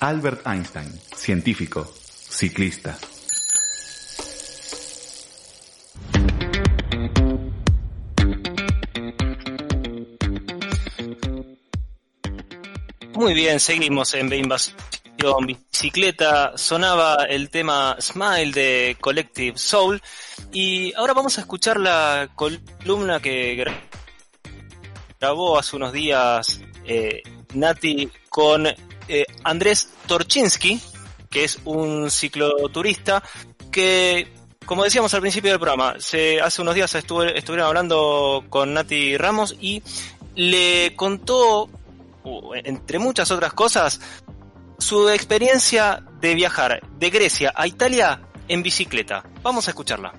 [0.00, 1.92] Albert Einstein, científico,
[2.28, 2.98] ciclista.
[13.14, 14.76] Muy bien, seguimos en Invasión
[15.46, 16.58] Bicicleta.
[16.58, 20.02] Sonaba el tema Smile de Collective Soul.
[20.52, 23.64] Y ahora vamos a escuchar la columna que
[25.24, 27.22] grabó hace unos días eh,
[27.54, 30.78] Nati con eh, Andrés Torchinsky,
[31.30, 33.22] que es un cicloturista
[33.72, 34.30] que,
[34.66, 39.56] como decíamos al principio del programa, se, hace unos días estuvieron hablando con Nati Ramos
[39.58, 39.82] y
[40.34, 41.70] le contó,
[42.62, 44.02] entre muchas otras cosas,
[44.76, 49.24] su experiencia de viajar de Grecia a Italia en bicicleta.
[49.42, 50.12] Vamos a escucharla.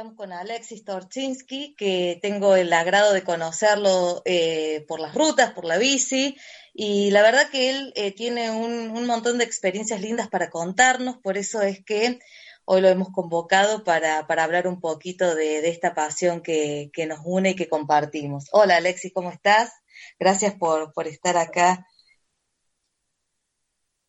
[0.00, 5.66] Estamos con Alexis Torchinsky, que tengo el agrado de conocerlo eh, por las rutas, por
[5.66, 6.38] la bici,
[6.72, 11.36] y la verdad que él eh, tiene un, montón de experiencias lindas para contarnos, por
[11.36, 12.18] eso es que
[12.64, 17.50] hoy lo hemos convocado para, hablar un poquito de, esta pasión que, que, nos une
[17.50, 18.46] y que compartimos.
[18.52, 19.70] Hola Alexis, ¿cómo estás?
[20.18, 21.86] Gracias por, estar acá.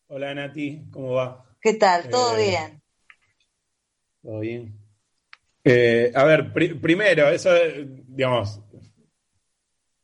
[0.07, 1.45] Hola Nati, ¿cómo va?
[1.59, 2.07] ¿Qué tal?
[2.07, 2.81] ¿Todo eh, bien?
[4.21, 4.80] Todo bien.
[5.63, 7.51] Eh, a ver, primero, eso,
[8.07, 8.59] digamos,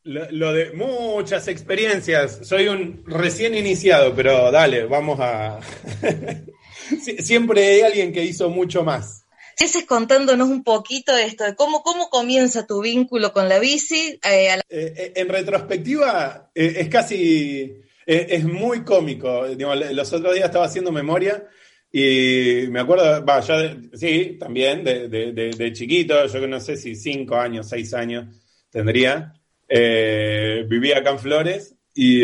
[0.08, 2.40] lo, de muchas experiencias.
[2.44, 5.60] Soy un recién iniciado, pero dale, vamos a...
[7.20, 9.26] Siempre hay alguien que hizo mucho más.
[9.60, 14.20] Empieces contándonos un poquito esto de cómo, cómo comienza tu vínculo con la bici.
[14.24, 19.46] Eh, eh, eh, en retrospectiva, es casi, es muy cómico.
[19.48, 21.44] los otros días estaba haciendo memoria
[21.92, 26.96] y me acuerdo, va, ya, sí, también de, de, chiquito, yo que no sé si
[26.96, 28.28] cinco años, seis años
[28.70, 29.34] tendría,
[29.70, 32.22] vivía acá en Flores y,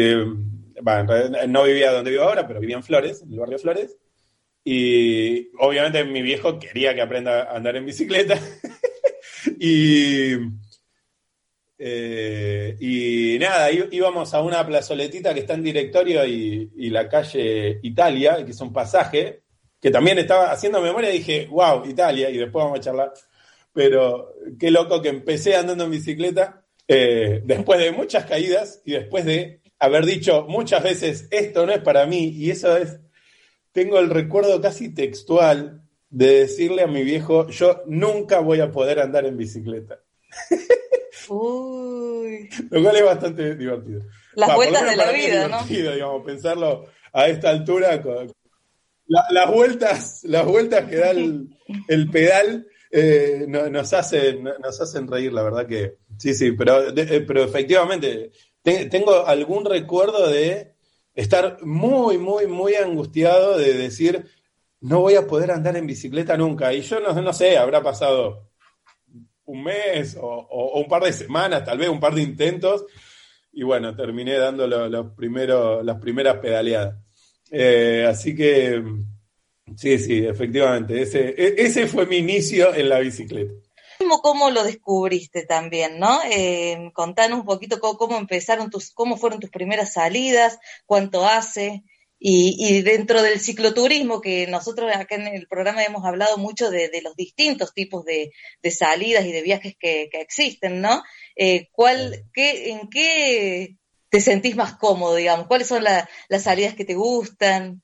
[1.47, 3.97] no vivía donde vivo ahora, pero vivía en Flores, en el barrio Flores.
[4.66, 8.39] Y obviamente mi viejo quería que aprenda a andar en bicicleta.
[9.59, 10.34] y,
[11.78, 18.43] eh, y nada, íbamos a una plazoletita que está en directorio y, la calle Italia,
[18.45, 19.43] que es un pasaje,
[19.84, 23.13] que también estaba haciendo memoria y dije, wow, Italia, y después vamos a charlar.
[23.73, 29.25] Pero qué loco que empecé andando en bicicleta eh, después de muchas caídas y después
[29.25, 33.01] de haber dicho muchas veces, esto no es para mí, y eso es
[33.73, 39.01] tengo el recuerdo casi textual de decirle a mi viejo, yo nunca voy a poder
[39.01, 39.99] andar en bicicleta.
[41.27, 42.49] Uy.
[42.69, 44.03] Lo cual es bastante divertido.
[44.36, 45.65] Las vueltas de la vida, ¿no?
[45.65, 48.01] Digamos, pensarlo a esta altura.
[49.08, 55.43] Las vueltas, las vueltas que da el, pedal eh, nos, hacen, nos hacen reír, la
[55.43, 58.32] verdad que sí, sí, pero, eh, pero efectivamente
[58.64, 60.74] tengo algún recuerdo de
[61.14, 64.26] estar muy, muy, muy angustiado de decir,
[64.82, 66.74] no voy a poder andar en bicicleta nunca.
[66.74, 68.49] Y yo no, no sé, habrá pasado
[69.45, 72.86] un mes o, un par de semanas, tal vez un par de intentos,
[73.51, 77.03] y bueno, terminé dando los primeros, las primeras pedaleadas.
[77.56, 78.84] Eh, así que,
[79.78, 83.54] sí, sí, efectivamente, ese, e, ese fue mi inicio en la bicicleta.
[84.24, 86.20] ¿Cómo lo descubriste también, no?
[86.32, 91.84] Eh, contanos un poquito cómo, empezaron tus, cómo fueron tus primeras salidas, cuánto hace,
[92.18, 97.16] y, dentro del cicloturismo, que nosotros acá en el programa hemos hablado mucho de, los
[97.16, 98.32] distintos tipos de,
[98.72, 101.04] salidas y de viajes que, existen, ¿no?
[101.36, 103.78] Eh, ¿cuál, qué, ¿En qué
[104.14, 105.47] te sentís más cómodo, digamos?
[105.47, 107.82] ¿Cuáles son las salidas que te gustan?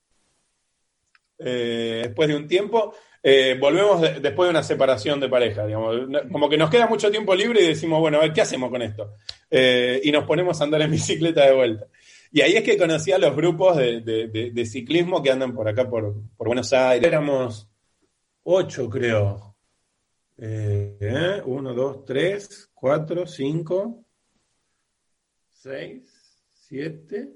[1.36, 5.96] Eh, después de un tiempo, eh, volvemos después de una separación de pareja, digamos,
[6.30, 8.80] como que nos queda mucho tiempo libre y decimos, bueno, a ver, ¿qué hacemos con
[8.80, 9.14] esto?
[9.50, 11.86] Eh, y nos ponemos a andar en bicicleta de vuelta.
[12.30, 16.14] Y ahí es que conocí a los grupos de, ciclismo que andan por acá, por,
[16.38, 17.08] Buenos Aires.
[17.08, 17.68] Éramos
[18.44, 19.56] ocho, creo.
[20.38, 24.04] Uno, dos, tres, cuatro, cinco,
[25.60, 26.09] seis,
[26.70, 27.32] siete.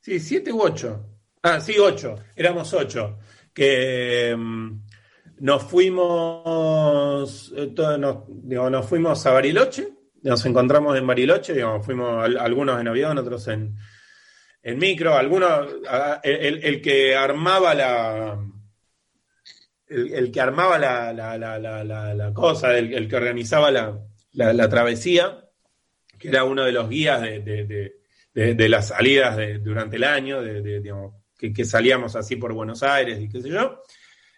[0.00, 1.06] Sí, siete u ocho.
[1.42, 2.16] Ah, sí, ocho.
[2.34, 3.20] Éramos ocho.
[3.54, 4.80] Que mm,
[5.38, 9.88] nos fuimos, eh, nos, fuimos a Bariloche,
[10.22, 13.76] nos encontramos en Bariloche, digamos, fuimos algunos en avión, otros en,
[14.76, 15.68] micro, algunos,
[16.24, 18.44] el, que armaba la,
[19.86, 25.44] el, que armaba la, la, cosa, el, que organizaba la, travesía,
[26.18, 28.03] que era uno de los guías de,
[28.34, 33.48] las salidas durante el año, digamos, que, salíamos así por Buenos Aires y qué sé
[33.48, 33.82] yo.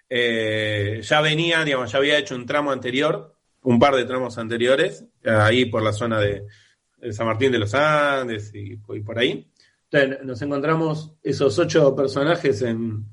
[0.09, 5.05] Eh, ya venía, digamos, ya había hecho un tramo anterior, un par de tramos anteriores,
[5.25, 6.47] ahí por la zona de,
[7.11, 9.51] San Martín de los Andes y, por ahí.
[9.91, 13.05] Entonces nos encontramos esos ocho personajes en,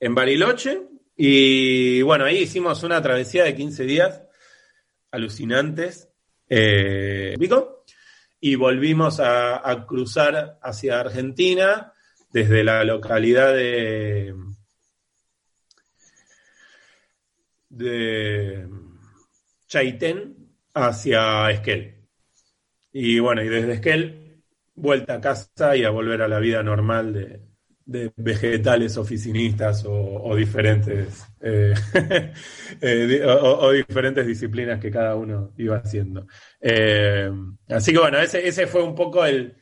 [0.00, 0.82] en Bariloche
[1.16, 4.22] y bueno, ahí hicimos una travesía de 15 días
[5.10, 6.08] alucinantes.
[6.48, 7.36] Eh,
[8.44, 11.92] y volvimos a cruzar hacia Argentina
[12.32, 14.34] desde la localidad de,
[17.68, 18.68] de
[19.66, 20.36] Chaitén
[20.74, 22.08] hacia Esquel.
[22.92, 24.42] Y bueno, y desde Esquel,
[24.74, 27.51] vuelta a casa y a volver a la vida normal de,
[28.16, 31.74] vegetales oficinistas o, diferentes eh,
[32.80, 36.26] eh, o, diferentes disciplinas que cada uno iba haciendo.
[36.60, 37.30] Eh,
[37.68, 39.56] así que bueno, ese, ese fue un poco el,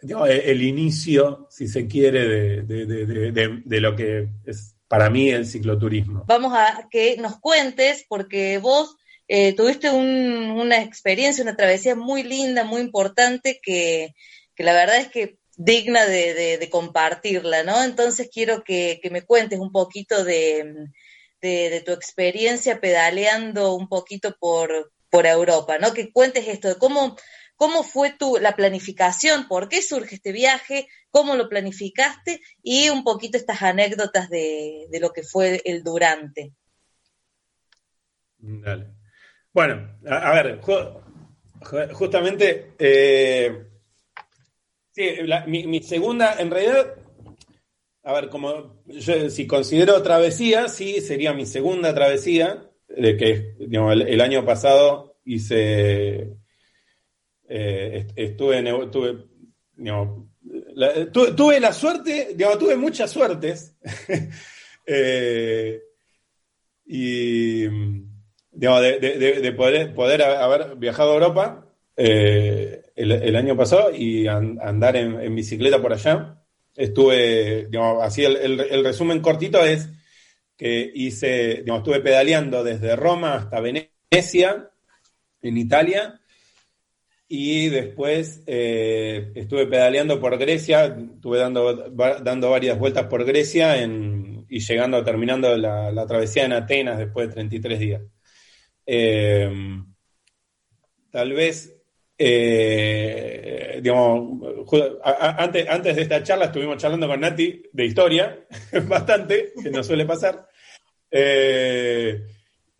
[0.00, 6.24] el inicio, si se quiere, de, lo que es para mí el cicloturismo.
[6.26, 8.96] Vamos a que nos cuentes, porque vos
[9.56, 14.14] tuviste una experiencia, una travesía muy linda, muy importante, que,
[14.58, 17.82] la verdad es que digna de, compartirla, ¿no?
[17.82, 20.90] Entonces quiero que, me cuentes un poquito de,
[21.40, 25.94] tu experiencia pedaleando un poquito por, Europa, ¿no?
[25.94, 27.16] Que cuentes esto de cómo
[27.56, 33.04] cómo fue tu, la planificación, por qué surge este viaje, cómo lo planificaste y un
[33.04, 36.52] poquito estas anécdotas de, lo que fue el durante.
[38.38, 38.88] Dale.
[39.52, 40.60] Bueno, a, ver,
[41.92, 43.66] justamente, eh,
[44.94, 45.02] sí,
[45.46, 46.94] mi, segunda, en realidad,
[48.02, 53.94] a ver, como yo, si considero travesía, sí, sería mi segunda travesía, de que digamos,
[53.94, 56.36] el año pasado hice
[57.48, 59.26] eh, estuve, tuve,
[60.74, 63.76] la, tuve, la suerte, digamos, tuve muchas suertes.
[64.86, 65.80] Eh,
[66.84, 67.62] y
[68.50, 71.66] digamos, de, poder, poder, haber viajado a Europa
[71.96, 76.40] eh, el, año pasado y andar en, bicicleta por allá.
[76.76, 79.88] Estuve, digamos, así el, resumen cortito es
[80.56, 84.70] que hice, digamos, estuve pedaleando desde Roma hasta Venecia,
[85.42, 86.20] en Italia,
[87.28, 94.60] y después eh, estuve pedaleando por Grecia, estuve dando, dando varias vueltas por Grecia y
[94.60, 98.02] llegando, terminando la, travesía en Atenas después de 33 días.
[98.86, 99.50] Eh,
[101.10, 101.73] tal vez,
[102.16, 104.40] eh, digamos,
[105.12, 108.46] antes, antes de esta charla estuvimos charlando con Nati de historia,
[108.88, 110.48] bastante, que no suele pasar.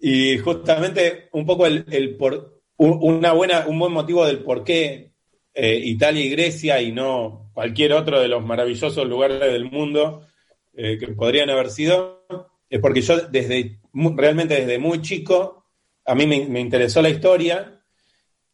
[0.00, 5.12] y justamente un poco el, el por, una buena, un buen motivo del por qué
[5.54, 10.26] eh, Italia y Grecia y no cualquier otro de los maravillosos lugares del mundo
[10.74, 12.26] eh, que podrían haber sido,
[12.68, 13.78] es porque yo desde,
[14.16, 15.64] realmente desde muy chico,
[16.04, 17.80] a mí me, interesó la historia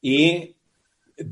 [0.02, 0.56] y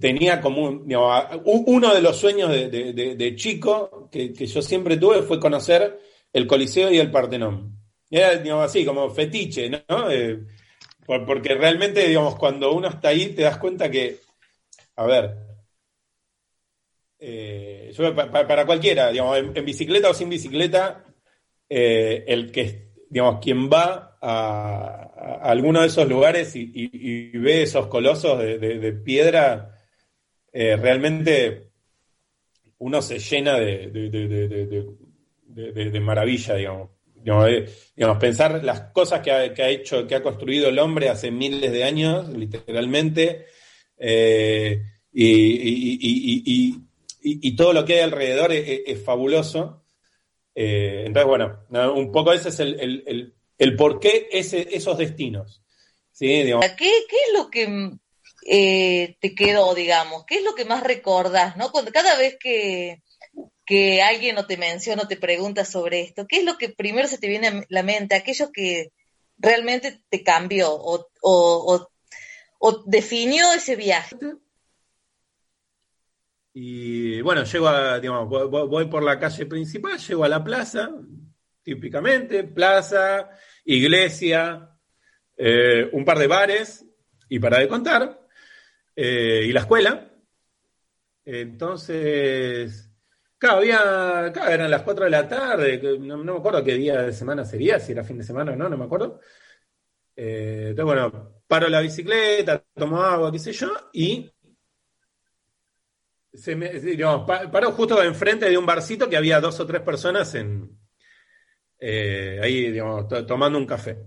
[0.01, 5.99] tenía como uno de los sueños de, chico que, yo siempre tuve fue conocer
[6.33, 7.77] el Coliseo y el Partenón.
[8.11, 10.11] Era así, como fetiche, ¿no?
[10.11, 10.41] Eh,
[11.07, 14.19] porque realmente, digamos, cuando uno está ahí, te das cuenta que,
[14.97, 15.37] a ver,
[17.19, 17.93] eh,
[18.31, 21.05] para, cualquiera, digamos, en, bicicleta o sin bicicleta,
[21.69, 25.09] eh, el que, digamos, quien va a,
[25.43, 29.78] alguno de esos lugares y, ve esos colosos de, piedra,
[30.61, 31.71] eh, realmente
[32.79, 33.89] uno se llena de,
[35.49, 36.91] de maravilla, digamos.
[37.25, 41.73] Eh, digamos, pensar las cosas que ha, hecho, que ha construido el hombre hace miles
[41.73, 43.47] de años, literalmente,
[43.99, 44.83] eh,
[45.13, 46.87] y,
[47.57, 49.85] todo lo que hay alrededor es, fabuloso.
[50.55, 55.63] Eh, entonces, bueno, un poco ese es el, el, por qué esos destinos.
[56.19, 57.99] ¿Qué, es lo que
[58.41, 60.25] te quedó, digamos?
[60.27, 61.71] ¿Qué es lo que más recordas, no?
[61.93, 63.03] Cada vez que,
[63.69, 67.07] que alguien no te menciona o te pregunta sobre esto, ¿qué es lo que primero
[67.07, 68.15] se te viene a la mente?
[68.15, 68.93] Aquello que
[69.37, 71.91] realmente te cambió o,
[72.87, 74.17] definió ese viaje.
[76.55, 80.91] Y bueno, llego a, digamos, voy, por la calle principal, llego a la plaza,
[81.63, 83.29] típicamente, plaza,
[83.67, 84.71] iglesia,
[85.37, 86.87] eh, un par de bares,
[87.29, 88.18] y para de contar,
[89.01, 90.11] eh, y la escuela.
[91.25, 92.89] Entonces,
[93.39, 97.13] Claro, había, claro, eran las 4 de la tarde, no, me acuerdo qué día de
[97.13, 99.21] semana sería, si era fin de semana o no, no me acuerdo.
[100.17, 104.29] Eh, entonces, bueno, paro la bicicleta, tomo agua, qué sé yo, y
[106.35, 106.57] se
[107.53, 110.37] paro justo enfrente de un barcito que había dos o tres personas
[111.79, 113.99] eh, ahí, digamos, tomando un café.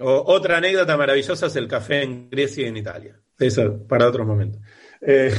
[0.00, 3.18] otra anécdota maravillosa es el café en Grecia y en Italia.
[3.38, 4.58] Eso para otro momento.
[5.00, 5.32] Eh,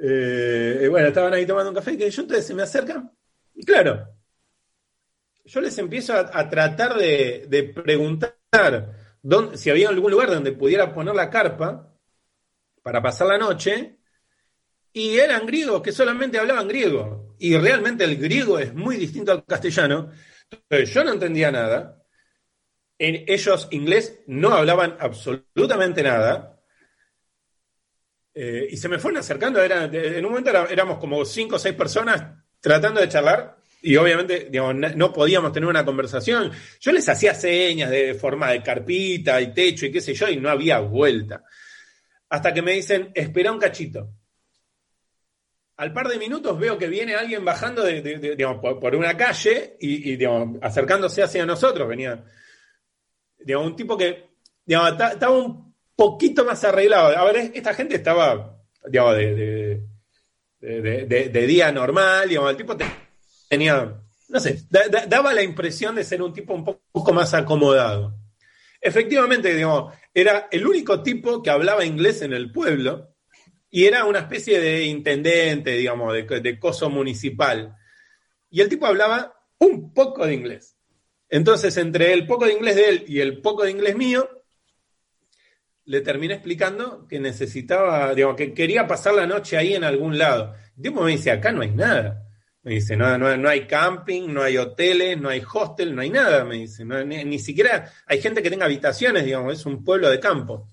[0.00, 3.10] eh, bueno, estaban ahí tomando un café y yo entonces se me acercan.
[3.54, 4.08] Y claro,
[5.44, 8.36] yo les empiezo a, tratar de, preguntar
[9.22, 11.92] dónde, si había algún lugar donde pudiera poner la carpa
[12.82, 13.96] para pasar la noche.
[14.92, 17.34] Y eran griegos que solamente hablaban griego.
[17.38, 20.10] Y realmente el griego es muy distinto al castellano.
[20.50, 22.02] Entonces yo no entendía nada.
[22.98, 26.57] En ellos inglés no hablaban absolutamente nada.
[28.40, 32.22] Eh, y se me fueron acercando, en un momento éramos como cinco o seis personas
[32.60, 34.48] tratando de charlar y obviamente
[34.94, 36.52] no, podíamos tener una conversación.
[36.78, 40.36] Yo les hacía señas de forma de carpita y techo y qué sé yo y
[40.36, 41.42] no había vuelta.
[42.28, 44.08] Hasta que me dicen, espera un cachito.
[45.76, 47.82] al par de minutos veo que viene alguien bajando
[48.80, 50.16] por, una calle y,
[50.62, 51.88] acercándose hacia nosotros.
[51.88, 52.24] Venía
[53.58, 54.28] un tipo que
[54.64, 55.67] estaba un
[55.98, 57.08] poquito más arreglado.
[57.08, 59.82] A esta gente estaba de,
[61.46, 62.76] día normal, el tipo
[63.48, 68.14] tenía, no sé, daba la impresión de ser un tipo un poco más acomodado.
[68.80, 73.16] Efectivamente, digamos, era el único tipo que hablaba inglés en el pueblo
[73.68, 77.74] y era una especie de intendente, digamos, de, coso municipal.
[78.50, 80.76] Y el tipo hablaba un poco de inglés.
[81.28, 84.37] Entonces, entre el poco de inglés de él y el poco de inglés mío,
[85.88, 90.54] le terminé explicando que necesitaba, digamos, que quería pasar la noche ahí en algún lado.
[90.76, 92.26] El tipo me dice, acá no hay nada.
[92.62, 96.56] Me dice, no, hay camping, no hay hoteles, no hay hostel, no hay nada, me
[96.56, 96.84] dice.
[96.84, 100.68] ni, ni, siquiera hay gente que tenga habitaciones, digamos, es un pueblo de campo.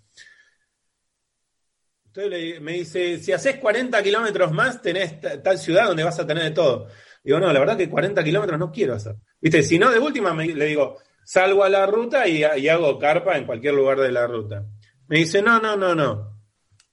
[2.08, 6.44] Entonces me dice, si haces 40 kilómetros más, tenés tal ciudad donde vas a tener
[6.44, 6.90] de todo.
[7.24, 9.16] Digo, no, la verdad que 40 kilómetros no quiero hacer.
[9.40, 13.46] Viste, si no, de última le digo, salgo a la ruta y, hago carpa en
[13.46, 14.66] cualquier lugar de la ruta.
[15.08, 16.36] Me dice, no, no, no, no.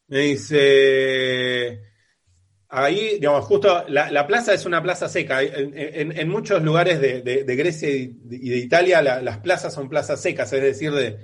[0.09, 1.83] Me dice,
[2.69, 5.43] ahí, digamos, justo la, plaza es una plaza seca.
[5.43, 10.93] En, muchos lugares de, Grecia y de, Italia las plazas son plazas secas, es decir,
[10.93, 11.19] de,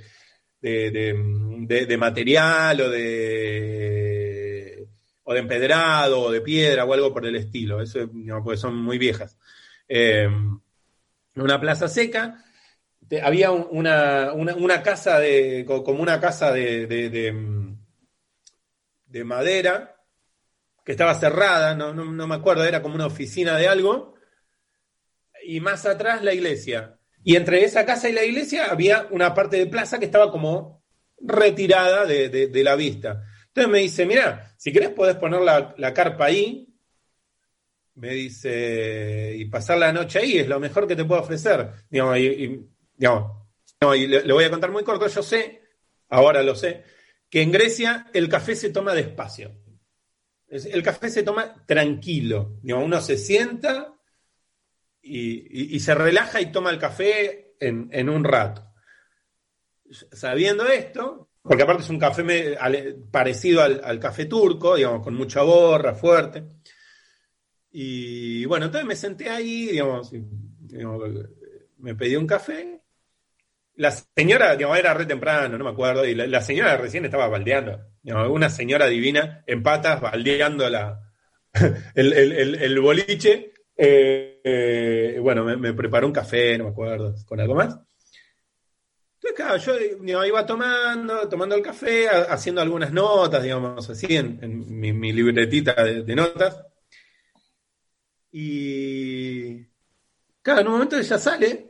[0.61, 4.89] de, material o de,
[5.25, 7.83] o de empedrado o de piedra o algo por el estilo.
[7.83, 8.09] Eso,
[8.43, 9.37] porque son muy viejas.
[9.89, 10.29] Eh,
[11.35, 12.45] una plaza seca.
[13.23, 16.87] Había una, una, casa de, como una casa de,
[19.07, 19.97] de, madera
[20.85, 24.15] que estaba cerrada, no, no me acuerdo, era como una oficina de algo.
[25.45, 26.99] Y más atrás la iglesia.
[27.25, 30.79] Y entre esa casa y la iglesia había una parte de plaza que estaba como
[31.21, 33.23] retirada de, la vista.
[33.49, 36.69] Entonces me dice, mira, si querés podés poner la, carpa ahí,
[37.95, 41.71] me dice, y pasar la noche ahí es lo mejor que te puedo ofrecer.
[41.91, 42.67] Digamos, y,
[42.99, 45.63] le, voy a contar muy corto, yo sé,
[46.09, 46.85] ahora lo sé,
[47.31, 49.55] que en Grecia el café se toma despacio.
[50.49, 52.59] El café se toma tranquilo.
[52.63, 53.99] Digamos, uno se sienta,
[55.03, 58.65] y, se relaja y toma el café en, un rato.
[60.13, 62.57] Sabiendo esto, porque aparte es un café
[63.11, 66.45] parecido al, café turco, digamos, con mucha borra, fuerte.
[67.71, 70.13] Y bueno, entonces me senté ahí, digamos,
[71.79, 72.83] me pedí un café.
[73.79, 77.81] La señora, digamos, era re temprano, no me acuerdo, y la, señora recién estaba baldeando.
[78.05, 81.01] una señora divina en patas baldeando la,
[81.95, 87.79] el, el boliche eh, bueno, me, preparó un café, no me acuerdo, con algo más.
[89.15, 95.13] Entonces, claro, yo iba tomando, tomando el café, haciendo algunas notas, digamos así, en, mi,
[95.13, 96.65] libretita de, notas.
[98.33, 99.65] Y,
[100.43, 101.68] claro, en un momento ella sale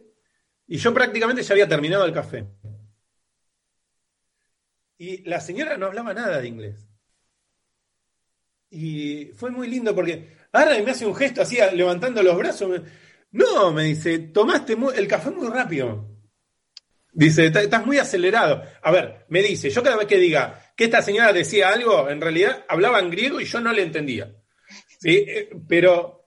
[0.68, 2.46] y yo prácticamente ya había terminado el café.
[4.96, 6.88] Y la señora no hablaba nada de inglés.
[8.70, 12.80] Y fue muy lindo porque Ahora me hace un gesto así, levantando los brazos.
[13.32, 16.06] No, me dice, tomaste el café muy rápido.
[17.12, 18.62] Dice, estás muy acelerado.
[18.82, 22.20] A ver, me dice, yo cada vez que diga que esta señora decía algo, en
[22.20, 24.34] realidad hablaba en griego y yo no le entendía.
[25.00, 25.24] ¿sí?
[25.26, 26.17] Eh, pero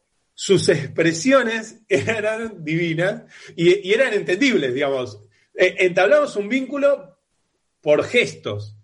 [0.43, 3.25] sus expresiones eran divinas
[3.55, 5.21] y, eran entendibles, digamos.
[5.53, 7.19] Eh, entablamos un vínculo
[7.79, 8.75] por gestos.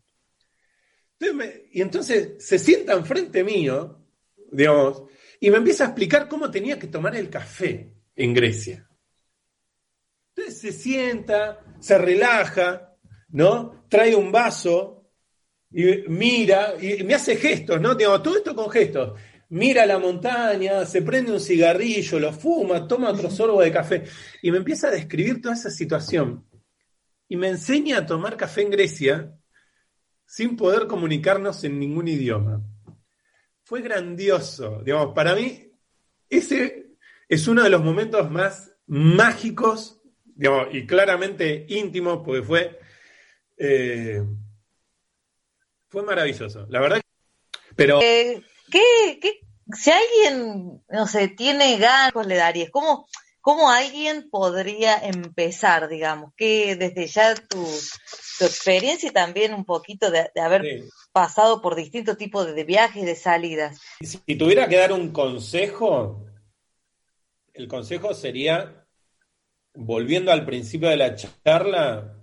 [1.72, 4.06] y entonces se sientan frente mío,
[4.52, 5.02] digamos,
[5.40, 8.88] y me empieza a explicar cómo tenía que tomar el café en Grecia.
[10.36, 12.96] Entonces se sienta, se relaja,
[13.30, 13.84] ¿no?
[13.90, 15.10] Trae un vaso
[15.72, 17.96] y mira y me hace gestos, ¿no?
[17.96, 19.20] Digo, todo esto con gestos.
[19.50, 24.04] Mira la montaña, se prende un cigarrillo, lo fuma, toma otro sorbo de café
[24.42, 26.46] y me empieza a describir toda esa situación.
[27.30, 29.34] Y me enseña a tomar café en Grecia
[30.26, 32.62] sin poder comunicarnos en ningún idioma
[33.68, 34.82] fue grandioso.
[34.82, 35.74] Digamos, para mí,
[36.30, 36.94] ese
[37.28, 42.80] es uno de los momentos más mágicos, digamos, y claramente íntimos, porque fue,
[43.58, 44.24] eh,
[45.90, 46.66] fue maravilloso.
[46.70, 47.02] La verdad,
[47.76, 48.00] pero...
[48.02, 48.42] Eh,
[48.72, 49.40] ¿qué, qué,
[49.74, 52.70] si alguien, no sé, tiene ganas, le darías?
[52.72, 53.08] ¿Cómo,
[53.42, 56.34] ¿Cómo alguien podría empezar, digamos?
[56.36, 57.66] Que desde ya tu,
[58.40, 63.80] experiencia y también un poquito de, haber pasado por distintos tipos de, viajes, de salidas.
[64.02, 66.26] Si tuviera que dar un consejo,
[67.54, 68.86] el consejo sería,
[69.74, 72.16] volviendo al principio de la charla,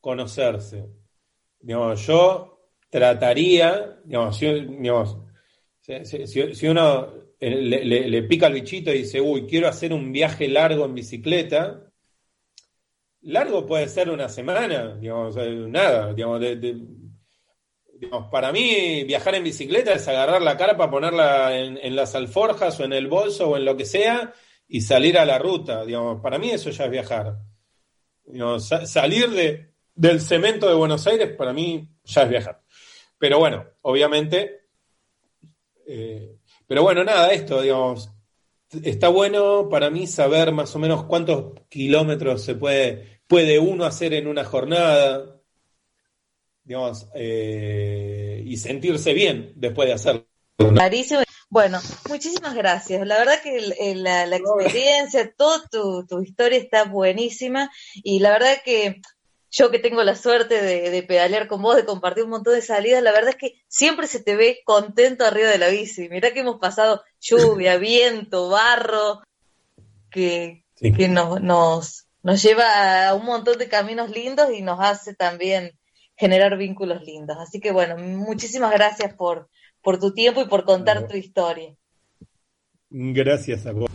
[0.00, 0.86] conocerse.
[1.58, 4.40] Digamos, yo trataría, digamos,
[5.80, 10.94] Si, uno le, pica el bichito y dice, uy, quiero hacer un viaje largo en
[10.94, 11.90] bicicleta,
[13.22, 16.42] largo puede ser una semana, digamos, nada, digamos,
[18.30, 22.92] para mí viajar en bicicleta es agarrar la carpa, ponerla en, las alforjas o en
[22.92, 24.34] el bolso o en lo que sea
[24.68, 27.38] y salir a la ruta, digamos, para mí eso ya es viajar.
[28.84, 32.62] salir de, del cemento de Buenos Aires para mí ya es viajar.
[33.18, 34.59] Pero bueno, obviamente
[35.90, 36.36] eh,
[36.66, 38.10] pero bueno, nada, esto, digamos,
[38.84, 44.14] está bueno para mí saber más o menos cuántos kilómetros se puede, puede uno hacer
[44.14, 45.40] en una jornada,
[46.62, 50.26] digamos, eh, y sentirse bien después de hacerlo.
[50.56, 51.22] Clarísimo.
[51.48, 53.04] Bueno, muchísimas gracias.
[53.04, 57.68] La verdad que la, la experiencia, toda tu, tu, historia está buenísima
[58.04, 59.00] y la verdad que
[59.50, 63.02] yo que tengo la suerte de, pedalear con vos, de compartir un montón de salidas,
[63.02, 66.08] la verdad es que siempre se te ve contento arriba de la bici.
[66.08, 69.22] Mirá que hemos pasado lluvia, viento, barro,
[70.10, 75.14] que, que nos, nos, nos lleva a un montón de caminos lindos y nos hace
[75.14, 75.72] también
[76.16, 77.36] generar vínculos lindos.
[77.40, 79.48] Así que bueno, muchísimas gracias por,
[79.82, 81.74] por tu tiempo y por contar tu historia.
[82.90, 83.90] Gracias a vos.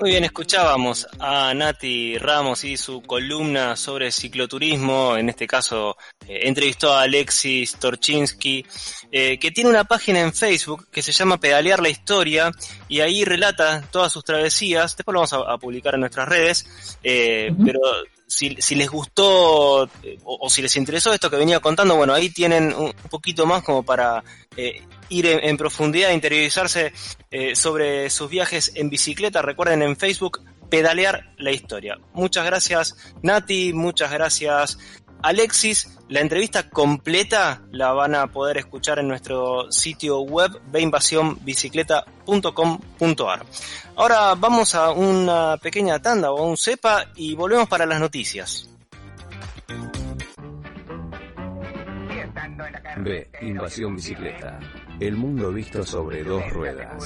[0.00, 5.16] Muy bien, escuchábamos a Nati Ramos y su columna sobre cicloturismo.
[5.16, 8.64] En este caso, eh, entrevistó a Alexis Torchinsky,
[9.10, 12.52] eh, que tiene una página en Facebook que se llama Pedalear la Historia
[12.88, 14.96] y ahí relata todas sus travesías.
[14.96, 16.66] Después lo vamos a, publicar en nuestras redes,
[17.02, 17.80] eh, pero
[18.24, 19.90] si, si, les gustó
[20.22, 23.82] o, si les interesó esto que venía contando, bueno, ahí tienen un, poquito más como
[23.82, 24.22] para
[25.08, 26.92] ir en, profundidad, interiorizarse
[27.30, 29.42] eh, sobre sus viajes en bicicleta.
[29.42, 31.98] Recuerden en Facebook pedalear la historia.
[32.12, 34.78] Muchas gracias Nati, muchas gracias
[35.22, 35.96] Alexis.
[36.08, 43.46] La entrevista completa la van a poder escuchar en nuestro sitio web veinvasionbicicleta.com.ar.
[43.96, 48.70] Ahora vamos a una pequeña tanda o a un cepa y volvemos para las noticias.
[52.96, 53.28] B.
[53.42, 54.58] Invasión bicicleta.
[55.00, 57.04] El mundo visto sobre dos ruedas.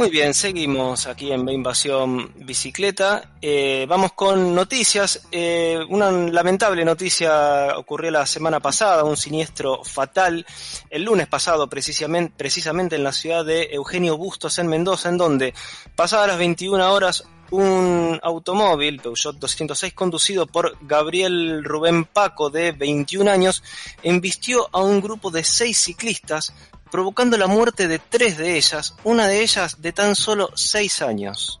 [0.00, 3.32] Muy bien, seguimos aquí en Invasión Bicicleta.
[3.42, 5.26] Eh, vamos con noticias.
[5.30, 10.46] Eh, una lamentable noticia ocurrió la semana pasada, un siniestro fatal
[10.88, 15.52] el lunes pasado precisamente, precisamente en la ciudad de Eugenio Bustos en Mendoza, en donde
[15.94, 23.30] pasadas las 21 horas un automóvil Peugeot 206 conducido por Gabriel Rubén Paco de 21
[23.30, 23.62] años
[24.02, 26.54] embistió a un grupo de seis ciclistas
[26.90, 31.60] provocando la muerte de tres de ellas, una de ellas de tan solo seis años.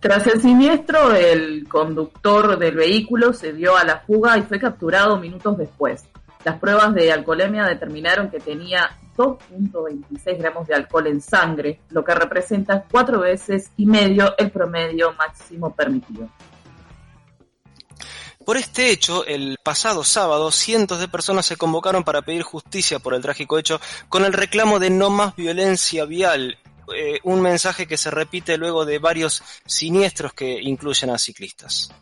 [0.00, 5.16] Tras el siniestro, el conductor del vehículo se dio a la fuga y fue capturado
[5.16, 6.04] minutos después.
[6.44, 12.14] Las pruebas de alcoholemia determinaron que tenía 2.26 gramos de alcohol en sangre, lo que
[12.14, 16.28] representa cuatro veces y medio el promedio máximo permitido.
[18.44, 23.14] Por este hecho, el pasado sábado, cientos de personas se convocaron para pedir justicia por
[23.14, 26.58] el trágico hecho con el reclamo de no más violencia vial,
[26.94, 31.92] eh, un mensaje que se repite luego de varios siniestros que incluyen a ciclistas.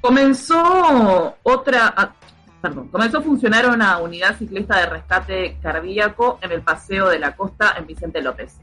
[0.00, 2.14] Comenzó otra, ah,
[2.62, 7.36] perdón, comenzó a funcionar una unidad ciclista de rescate cardíaco en el Paseo de la
[7.36, 8.54] Costa en Vicente López.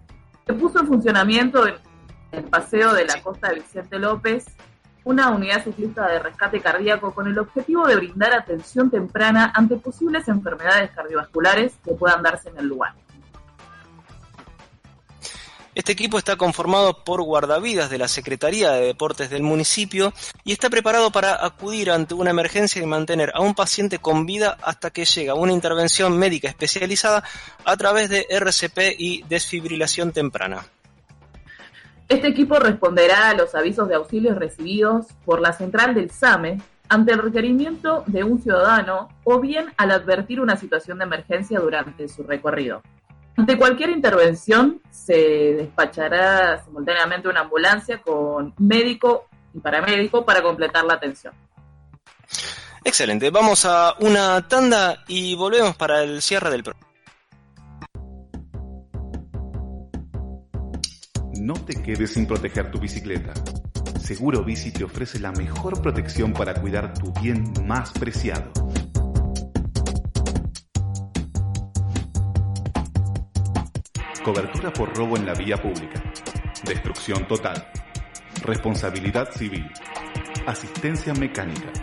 [0.47, 4.45] Se puso en funcionamiento el Paseo de la Costa de Vicente López
[5.03, 10.27] una unidad ciclista de rescate cardíaco con el objetivo de brindar atención temprana ante posibles
[10.27, 12.93] enfermedades cardiovasculares que puedan darse en el lugar.
[15.73, 20.69] Este equipo está conformado por guardavidas de la Secretaría de Deportes del municipio y está
[20.69, 25.05] preparado para acudir ante una emergencia y mantener a un paciente con vida hasta que
[25.05, 27.23] llega una intervención médica especializada
[27.63, 30.67] a través de RCP y desfibrilación temprana.
[32.11, 37.13] Este equipo responderá a los avisos de auxilios recibidos por la central del SAME ante
[37.13, 42.23] el requerimiento de un ciudadano o bien al advertir una situación de emergencia durante su
[42.23, 42.81] recorrido.
[43.37, 50.95] Ante cualquier intervención se despachará simultáneamente una ambulancia con médico y paramédico para completar la
[50.95, 51.33] atención.
[52.83, 56.90] Excelente, vamos a una tanda y volvemos para el cierre del programa.
[61.53, 63.33] No te quedes sin proteger tu bicicleta.
[63.99, 68.53] Seguro Bici te ofrece la mejor protección para cuidar tu bien más preciado.
[74.23, 76.01] cobertura por robo en la vía pública,
[76.63, 77.67] destrucción total,
[78.45, 79.67] responsabilidad civil,
[80.45, 81.73] asistencia mecánica.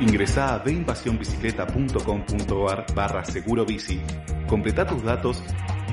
[0.00, 3.64] Ingresa a veinvasionbicicleta.com.ar barra seguro
[4.46, 5.42] completa tus datos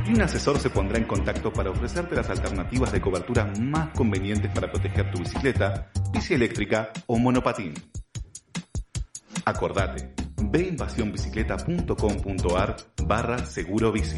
[0.08, 4.52] y un asesor se pondrá en contacto para ofrecerte las alternativas de cobertura más convenientes
[4.54, 7.74] para proteger tu bicicleta, bici eléctrica o monopatín.
[9.46, 12.76] Acordate, veinvasionbicicleta.com.ar
[13.06, 14.18] barra seguro bici.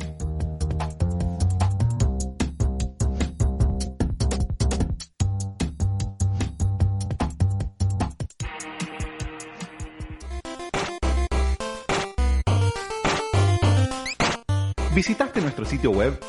[14.93, 16.19] ¿Visitaste nuestro sitio web?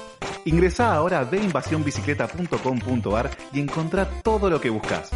[0.46, 5.10] Ingresa ahora a veinvasionbicicleta.com.ar y encontrá todo lo que buscas.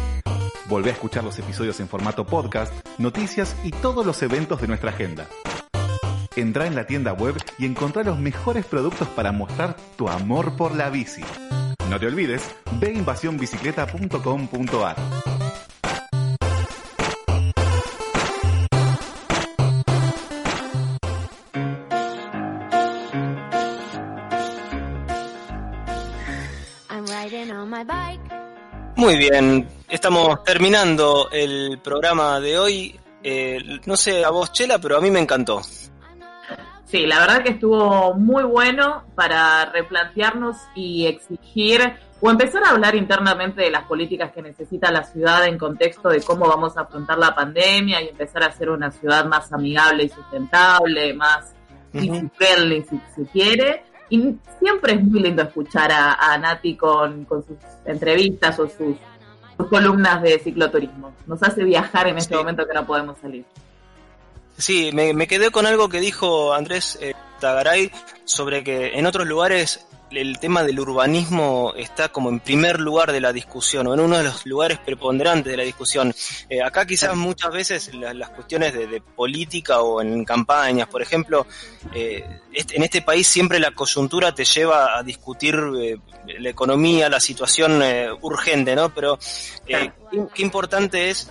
[0.67, 4.91] Volvé a escuchar los episodios en formato podcast, noticias y todos los eventos de nuestra
[4.91, 5.25] agenda.
[6.35, 10.75] Entra en la tienda web y encontrá los mejores productos para mostrar tu amor por
[10.75, 11.23] la bici.
[11.89, 15.38] No te olvides, veinvasionbicicleta.com.ar.
[28.99, 32.99] Muy bien, estamos terminando el programa de hoy.
[33.23, 35.61] Eh, no sé a vos, Chela, pero a mí me encantó.
[36.83, 42.93] Sí, la verdad que estuvo muy bueno para replantearnos y exigir o empezar a hablar
[42.93, 47.19] internamente de las políticas que necesita la ciudad en contexto de cómo vamos a afrontar
[47.19, 51.53] la pandemia y empezar a ser una ciudad más amigable y sustentable, más
[51.93, 53.81] uh friendly si se quiere.
[54.09, 58.97] Y siempre es muy lindo escuchar a, Nati con, sus entrevistas o sus,
[59.69, 61.13] columnas de cicloturismo.
[61.27, 63.45] Nos hace viajar en este momento que no podemos salir.
[64.57, 67.91] Sí, me, quedé con algo que dijo Andrés eh, Tagaray
[68.25, 73.21] sobre que en otros lugares el tema del urbanismo está como en primer lugar de
[73.21, 76.13] la discusión o en uno de los lugares preponderantes de la discusión.
[76.49, 81.45] Eh, acá quizás muchas veces las cuestiones de, política o en campañas, por ejemplo,
[81.93, 85.97] eh, en este país siempre la coyuntura te lleva a discutir eh,
[86.39, 87.81] la economía, la situación
[88.21, 88.93] urgente, ¿no?
[88.93, 89.19] Pero
[89.65, 91.29] qué, importante es,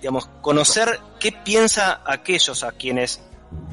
[0.00, 3.20] digamos, conocer qué piensa aquellos a quienes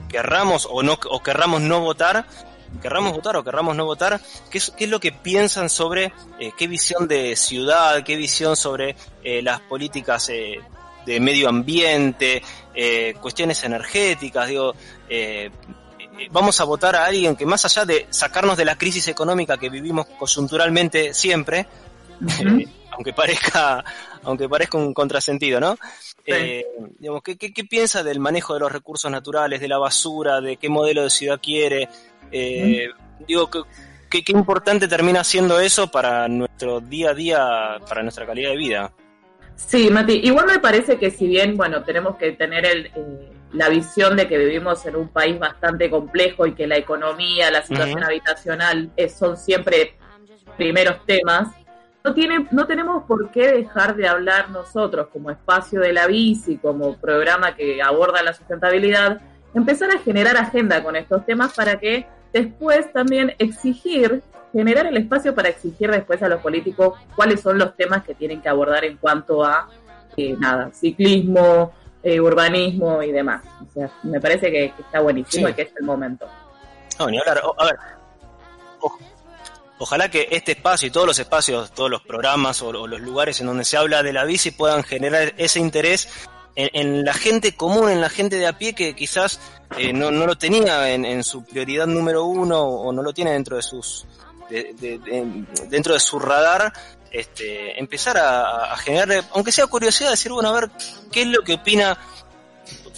[0.08, 2.26] querramos o no o querramos no votar
[2.82, 6.52] querramos votar o querramos no votar, qué es, qué es lo que piensan sobre eh,
[6.58, 10.60] qué visión de ciudad, qué visión sobre eh, las políticas eh,
[11.06, 12.42] de medio ambiente,
[13.22, 14.76] cuestiones energéticas, digo,
[16.32, 19.70] vamos a votar a alguien que más allá de sacarnos de la crisis económica que
[19.70, 21.66] vivimos coyunturalmente siempre,
[22.92, 23.84] aunque parezca
[24.24, 25.78] aunque parezca un contrasentido, ¿no?
[27.00, 30.68] digamos, ¿qué, qué, piensa del manejo de los recursos naturales, de la basura, de qué
[30.68, 31.88] modelo de ciudad quiere?
[32.32, 32.90] Eh,
[33.28, 33.50] digo,
[34.10, 38.92] ¿qué, importante termina siendo eso para nuestro día a día, para nuestra calidad de vida.
[39.56, 43.70] Sí, Mati, igual me parece que si bien, bueno, tenemos que tener el, eh, la
[43.70, 48.04] visión de que vivimos en un país bastante complejo y que la economía, la situación
[48.04, 49.96] habitacional son siempre
[50.58, 51.50] primeros temas,
[52.04, 56.58] no, tiene, no tenemos por qué dejar de hablar nosotros como espacio de la bici,
[56.58, 59.22] como programa que aborda la sustentabilidad,
[59.54, 64.22] empezar a generar agenda con estos temas para que después también exigir,
[64.52, 68.42] generar el espacio para exigir después a los políticos cuáles son los temas que tienen
[68.42, 69.70] que abordar en cuanto a,
[70.16, 71.74] eh, nada, ciclismo,
[72.04, 73.44] eh, urbanismo y demás.
[73.68, 76.28] O sea, me parece que, está buenísimo y que es el momento.
[77.00, 77.42] No, ni hablar.
[77.58, 77.76] a ver,
[79.80, 83.48] ojalá que este espacio y todos los espacios, todos los programas o, los lugares en
[83.48, 86.10] donde se habla de la bici puedan generar ese interés
[86.58, 89.40] en, la gente común, en la gente de a pie que quizás
[89.78, 93.56] eh, no, no, lo tenía en, su prioridad número uno o no lo tiene dentro
[93.56, 94.06] de sus
[95.70, 96.72] dentro de su radar
[97.12, 100.72] este, empezar a, a, generar, aunque sea curiosidad, decir, bueno, a ver,
[101.12, 101.98] ¿qué es lo que opina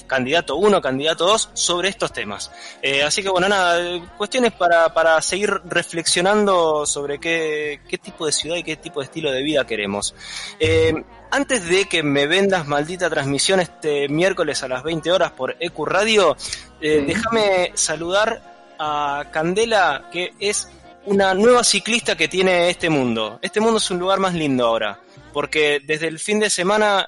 [0.10, 2.52] candidato 1, candidato 2 sobre estos temas.
[2.82, 3.80] Eh, así que bueno, nada,
[4.18, 9.06] cuestiones para, para seguir reflexionando sobre qué, qué, tipo de ciudad y qué tipo de
[9.06, 10.14] estilo de vida queremos.
[10.60, 10.94] Eh,
[11.32, 15.86] antes de que me vendas maldita transmisión este miércoles a las 20 horas por EQ
[15.86, 16.36] Radio,
[16.82, 20.70] eh, déjame saludar a Candela, que es
[21.06, 23.40] una nueva ciclista que tiene este mundo.
[23.42, 25.00] Este mundo es un lugar más lindo ahora,
[25.32, 27.06] porque desde el fin de semana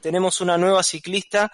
[0.00, 1.50] tenemos una nueva ciclista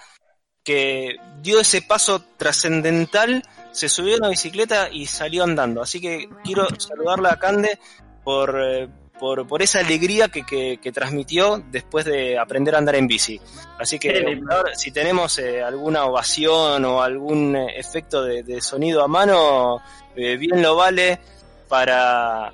[0.64, 3.42] que dio ese paso trascendental,
[3.72, 5.82] se subió a una bicicleta y salió andando.
[5.82, 7.78] Así que quiero saludarla a Cande
[8.22, 8.88] por, eh,
[9.18, 13.40] por, por esa alegría que, que, transmitió después de aprender a andar en bici.
[13.78, 14.40] Así que
[14.74, 19.80] si tenemos eh, alguna ovación o algún efecto de, sonido a mano,
[20.14, 21.18] eh, bien lo vale
[21.68, 22.52] para,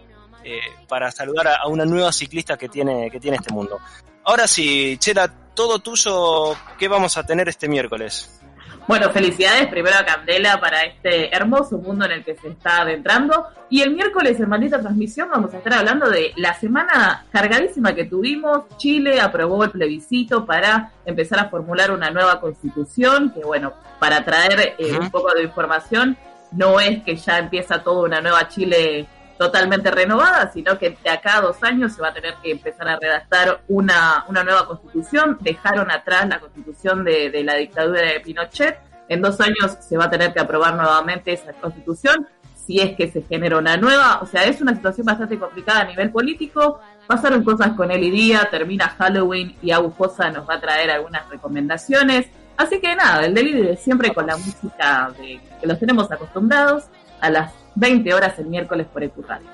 [0.89, 3.79] para saludar a, una nueva ciclista que tiene, que tiene este mundo.
[4.25, 8.41] Ahora sí, Chela, todo tuyo, ¿qué vamos a tener este miércoles?
[8.87, 13.45] Bueno, felicidades primero a Candela para este hermoso mundo en el que se está adentrando.
[13.69, 18.05] Y el miércoles en Maldita Transmisión vamos a estar hablando de la semana cargadísima que
[18.05, 18.69] tuvimos.
[18.77, 24.77] Chile aprobó el plebiscito para empezar a formular una nueva constitución, que bueno, para traer
[24.79, 26.17] eh, un poco de información,
[26.53, 29.09] no es que ya empieza toda una nueva Chile
[29.39, 32.89] totalmente renovada, sino que de acá a dos años se va a tener que empezar
[32.89, 35.39] a redactar una, una nueva constitución.
[35.41, 38.79] Dejaron atrás la constitución de, de la dictadura de Pinochet.
[39.09, 42.27] En dos años se va a tener que aprobar nuevamente esa constitución,
[42.67, 44.19] si es que se genera una nueva.
[44.21, 46.81] O sea, es una situación bastante complicada a nivel político.
[47.07, 51.27] Pasaron cosas con él y día, termina Halloween y Agujosa nos va a traer algunas
[51.31, 52.27] recomendaciones.
[52.59, 56.87] Así que nada, el delirio de siempre con la música de, que los tenemos acostumbrados
[57.21, 59.49] a las 20 horas el miércoles por EcuRadio.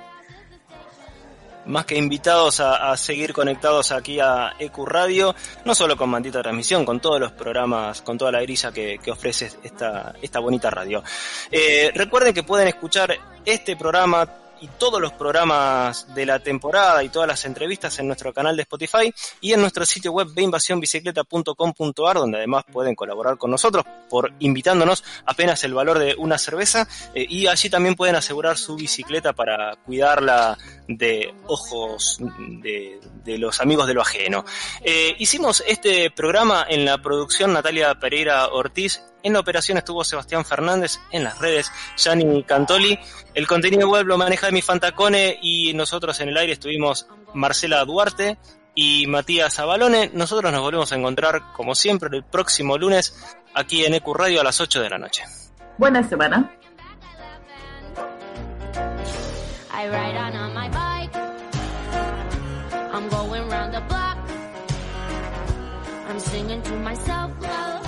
[1.67, 7.01] Más que invitados a, seguir conectados aquí a EcuRadio, no solo con Maldita Transmisión, con
[7.01, 11.03] todos los programas, con toda la grilla que, ofrece esta, esta bonita radio.
[11.51, 13.17] Eh, recuerden que pueden escuchar
[13.47, 14.29] este programa
[14.61, 18.63] y todos los programas de la temporada y todas las entrevistas en nuestro canal de
[18.63, 25.05] Spotify y en nuestro sitio web beinvasionbicicleta.com.ar donde además pueden colaborar con nosotros por invitándonos
[25.27, 29.77] apenas el valor de una cerveza eh, y allí también pueden asegurar su bicicleta para
[29.77, 32.19] cuidarla de ojos
[32.61, 33.01] de,
[33.39, 34.45] los amigos de lo ajeno.
[34.83, 40.45] Eh, hicimos este programa en la producción Natalia Pereira Ortiz en la operación estuvo Sebastián
[40.45, 42.99] Fernández, en las redes Gianni Cantoli.
[43.35, 48.39] El contenido web lo maneja mi Fantacone y nosotros en el aire estuvimos Marcela Duarte
[48.75, 50.11] y Matías Abalone.
[50.13, 54.45] Nosotros nos volvemos a encontrar, como siempre, el próximo lunes aquí en EQ Radio a
[54.45, 55.25] las 8 de la noche.
[55.79, 56.51] Buena semana.
[62.95, 64.17] I'm going round the block.
[66.09, 67.84] I'm singing to myself.